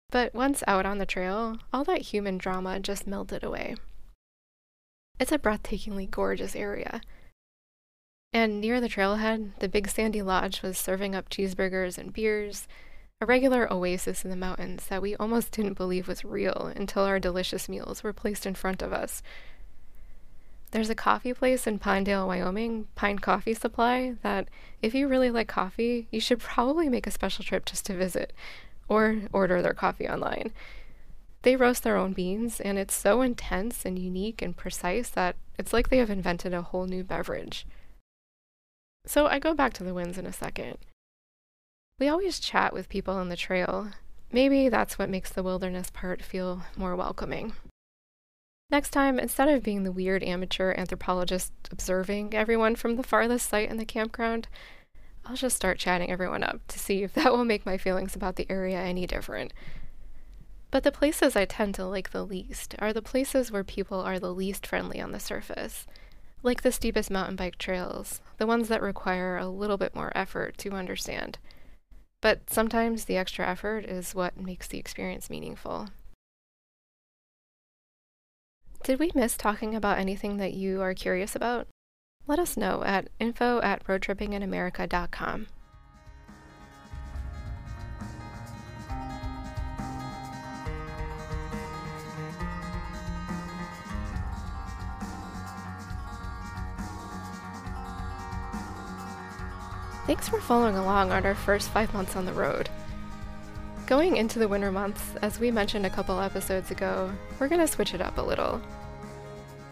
But 0.09 0.33
once 0.33 0.63
out 0.67 0.85
on 0.85 0.97
the 0.97 1.05
trail, 1.05 1.57
all 1.73 1.83
that 1.85 2.13
human 2.13 2.37
drama 2.37 2.79
just 2.79 3.07
melted 3.07 3.43
away. 3.43 3.75
It's 5.19 5.31
a 5.31 5.39
breathtakingly 5.39 6.09
gorgeous 6.09 6.55
area. 6.55 7.01
And 8.33 8.59
near 8.59 8.81
the 8.81 8.89
trailhead, 8.89 9.57
the 9.59 9.69
Big 9.69 9.87
Sandy 9.87 10.21
Lodge 10.21 10.61
was 10.61 10.77
serving 10.77 11.15
up 11.15 11.29
cheeseburgers 11.29 11.97
and 11.97 12.11
beers, 12.11 12.67
a 13.21 13.25
regular 13.25 13.71
oasis 13.71 14.25
in 14.25 14.29
the 14.29 14.35
mountains 14.35 14.87
that 14.87 15.01
we 15.01 15.15
almost 15.15 15.53
didn't 15.53 15.77
believe 15.77 16.09
was 16.09 16.25
real 16.25 16.71
until 16.75 17.03
our 17.03 17.19
delicious 17.19 17.69
meals 17.69 18.03
were 18.03 18.11
placed 18.11 18.45
in 18.45 18.53
front 18.53 18.81
of 18.81 18.91
us. 18.91 19.23
There's 20.75 20.89
a 20.89 20.93
coffee 20.93 21.33
place 21.33 21.67
in 21.67 21.79
Pinedale, 21.79 22.27
Wyoming, 22.27 22.89
Pine 22.95 23.19
Coffee 23.19 23.53
Supply, 23.53 24.15
that 24.23 24.49
if 24.81 24.93
you 24.93 25.07
really 25.07 25.31
like 25.31 25.47
coffee, 25.47 26.09
you 26.11 26.19
should 26.19 26.39
probably 26.39 26.89
make 26.89 27.07
a 27.07 27.11
special 27.11 27.45
trip 27.45 27.63
just 27.63 27.85
to 27.85 27.93
visit 27.93 28.33
or 28.89 29.21
order 29.31 29.61
their 29.61 29.73
coffee 29.73 30.05
online. 30.05 30.51
They 31.43 31.55
roast 31.55 31.83
their 31.83 31.95
own 31.95 32.11
beans, 32.11 32.59
and 32.59 32.77
it's 32.77 32.93
so 32.93 33.21
intense 33.21 33.85
and 33.85 33.97
unique 33.97 34.41
and 34.41 34.57
precise 34.57 35.07
that 35.11 35.37
it's 35.57 35.71
like 35.71 35.87
they 35.87 35.99
have 35.99 36.09
invented 36.09 36.53
a 36.53 36.61
whole 36.61 36.87
new 36.87 37.05
beverage. 37.05 37.65
So 39.05 39.27
I 39.27 39.39
go 39.39 39.53
back 39.53 39.71
to 39.75 39.83
the 39.85 39.93
winds 39.93 40.17
in 40.17 40.25
a 40.25 40.33
second. 40.33 40.77
We 41.99 42.09
always 42.09 42.37
chat 42.37 42.73
with 42.73 42.89
people 42.89 43.13
on 43.13 43.29
the 43.29 43.37
trail. 43.37 43.91
Maybe 44.29 44.67
that's 44.67 44.99
what 44.99 45.09
makes 45.09 45.29
the 45.29 45.41
wilderness 45.41 45.89
part 45.89 46.21
feel 46.21 46.63
more 46.75 46.97
welcoming. 46.97 47.53
Next 48.75 48.89
time, 48.89 49.19
instead 49.19 49.47
of 49.47 49.63
being 49.63 49.85
the 49.85 49.91
weird 49.93 50.21
amateur 50.21 50.73
anthropologist 50.73 51.53
observing 51.71 52.33
everyone 52.33 52.75
from 52.75 52.97
the 52.97 53.03
farthest 53.03 53.47
site 53.47 53.69
in 53.69 53.77
the 53.77 53.85
campground, 53.85 54.49
I'll 55.23 55.37
just 55.37 55.55
start 55.55 55.79
chatting 55.79 56.11
everyone 56.11 56.43
up 56.43 56.59
to 56.67 56.77
see 56.77 57.01
if 57.01 57.13
that 57.13 57.31
will 57.31 57.45
make 57.45 57.65
my 57.65 57.77
feelings 57.77 58.17
about 58.17 58.35
the 58.35 58.45
area 58.49 58.77
any 58.77 59.07
different. 59.07 59.53
But 60.71 60.83
the 60.83 60.91
places 60.91 61.37
I 61.37 61.45
tend 61.45 61.73
to 61.75 61.85
like 61.85 62.11
the 62.11 62.25
least 62.25 62.75
are 62.79 62.91
the 62.91 63.01
places 63.01 63.49
where 63.49 63.63
people 63.63 64.01
are 64.01 64.19
the 64.19 64.33
least 64.33 64.67
friendly 64.67 64.99
on 64.99 65.13
the 65.13 65.21
surface, 65.21 65.87
like 66.43 66.61
the 66.61 66.71
steepest 66.73 67.09
mountain 67.09 67.37
bike 67.37 67.57
trails, 67.57 68.19
the 68.39 68.45
ones 68.45 68.67
that 68.67 68.81
require 68.81 69.37
a 69.37 69.47
little 69.47 69.77
bit 69.77 69.95
more 69.95 70.11
effort 70.13 70.57
to 70.57 70.71
understand. 70.71 71.37
But 72.19 72.49
sometimes 72.49 73.05
the 73.05 73.15
extra 73.15 73.47
effort 73.47 73.85
is 73.85 74.13
what 74.13 74.35
makes 74.35 74.67
the 74.67 74.79
experience 74.79 75.29
meaningful. 75.29 75.87
Did 78.85 78.99
we 78.99 79.09
miss 79.15 79.35
talking 79.35 79.73
about 79.73 79.97
anything 79.97 80.37
that 80.37 80.53
you 80.53 80.79
are 80.83 80.93
curious 80.93 81.35
about? 81.35 81.67
Let 82.27 82.37
us 82.37 82.55
know 82.55 82.83
at 82.83 83.07
info 83.19 83.59
at 83.61 83.83
roadtrippinginamerica.com. 83.85 85.47
Thanks 100.05 100.29
for 100.29 100.39
following 100.39 100.75
along 100.75 101.11
on 101.11 101.25
our 101.25 101.33
first 101.33 101.69
five 101.69 101.91
months 101.91 102.15
on 102.15 102.25
the 102.25 102.33
road. 102.33 102.69
Going 103.87 104.17
into 104.17 104.39
the 104.39 104.47
winter 104.47 104.71
months, 104.71 105.15
as 105.21 105.39
we 105.39 105.49
mentioned 105.49 105.85
a 105.87 105.91
couple 105.91 106.19
episodes 106.19 106.69
ago, 106.69 107.11
we're 107.39 107.47
going 107.47 107.61
to 107.61 107.67
switch 107.67 107.95
it 107.95 108.01
up 108.01 108.17
a 108.19 108.21
little. 108.21 108.61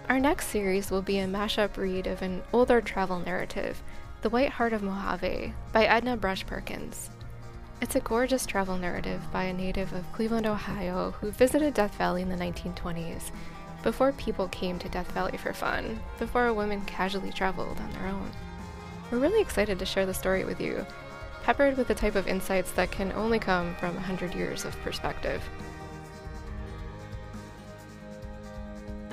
Our 0.09 0.19
next 0.19 0.47
series 0.47 0.91
will 0.91 1.01
be 1.01 1.19
a 1.19 1.27
mashup 1.27 1.77
read 1.77 2.07
of 2.07 2.21
an 2.21 2.43
older 2.51 2.81
travel 2.81 3.19
narrative, 3.19 3.81
The 4.21 4.29
White 4.29 4.49
Heart 4.49 4.73
of 4.73 4.83
Mojave, 4.83 5.53
by 5.71 5.85
Edna 5.85 6.17
Brush 6.17 6.45
Perkins. 6.45 7.09
It's 7.79 7.95
a 7.95 8.01
gorgeous 8.01 8.45
travel 8.45 8.77
narrative 8.77 9.21
by 9.31 9.45
a 9.45 9.53
native 9.53 9.93
of 9.93 10.11
Cleveland, 10.11 10.45
Ohio, 10.45 11.11
who 11.11 11.31
visited 11.31 11.73
Death 11.73 11.95
Valley 11.95 12.21
in 12.21 12.27
the 12.27 12.35
1920s, 12.35 13.31
before 13.81 14.11
people 14.11 14.49
came 14.49 14.77
to 14.79 14.89
Death 14.89 15.09
Valley 15.13 15.37
for 15.37 15.53
fun, 15.53 15.99
before 16.19 16.53
women 16.53 16.81
casually 16.81 17.31
traveled 17.31 17.79
on 17.79 17.91
their 17.93 18.07
own. 18.07 18.29
We're 19.09 19.19
really 19.19 19.41
excited 19.41 19.79
to 19.79 19.85
share 19.85 20.05
the 20.05 20.13
story 20.13 20.43
with 20.43 20.59
you, 20.59 20.85
peppered 21.43 21.77
with 21.77 21.87
the 21.87 21.95
type 21.95 22.15
of 22.15 22.27
insights 22.27 22.71
that 22.71 22.91
can 22.91 23.13
only 23.13 23.39
come 23.39 23.73
from 23.75 23.95
100 23.95 24.35
years 24.35 24.65
of 24.65 24.79
perspective. 24.81 25.41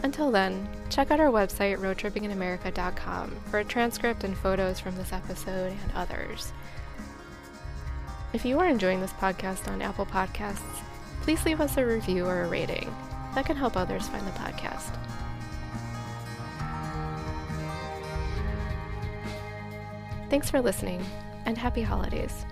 Until 0.02 0.30
then, 0.30 0.66
check 0.88 1.10
out 1.10 1.20
our 1.20 1.30
website, 1.30 1.78
roadtrippinginamerica.com, 1.78 3.36
for 3.50 3.58
a 3.58 3.64
transcript 3.64 4.24
and 4.24 4.36
photos 4.36 4.80
from 4.80 4.96
this 4.96 5.12
episode 5.12 5.72
and 5.72 5.92
others. 5.94 6.52
If 8.32 8.44
you 8.44 8.58
are 8.60 8.68
enjoying 8.68 9.00
this 9.00 9.12
podcast 9.14 9.68
on 9.68 9.82
Apple 9.82 10.06
Podcasts, 10.06 10.82
please 11.22 11.44
leave 11.44 11.60
us 11.60 11.76
a 11.76 11.84
review 11.84 12.26
or 12.26 12.42
a 12.42 12.48
rating. 12.48 12.94
That 13.34 13.44
can 13.44 13.56
help 13.56 13.76
others 13.76 14.08
find 14.08 14.26
the 14.26 14.30
podcast. 14.32 14.96
Thanks 20.30 20.48
for 20.48 20.60
listening, 20.60 21.04
and 21.44 21.58
happy 21.58 21.82
holidays. 21.82 22.46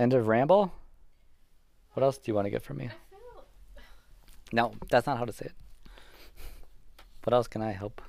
End 0.00 0.14
of 0.14 0.26
ramble. 0.26 0.72
What 1.92 2.02
else 2.02 2.16
do 2.16 2.30
you 2.30 2.34
want 2.34 2.46
to 2.46 2.50
get 2.50 2.62
from 2.62 2.78
me? 2.78 2.88
No, 4.52 4.72
that's 4.88 5.06
not 5.06 5.18
how 5.18 5.26
to 5.26 5.32
say 5.32 5.46
it. 5.46 5.52
What 7.22 7.34
else 7.34 7.46
can 7.46 7.60
I 7.62 7.72
help? 7.72 8.00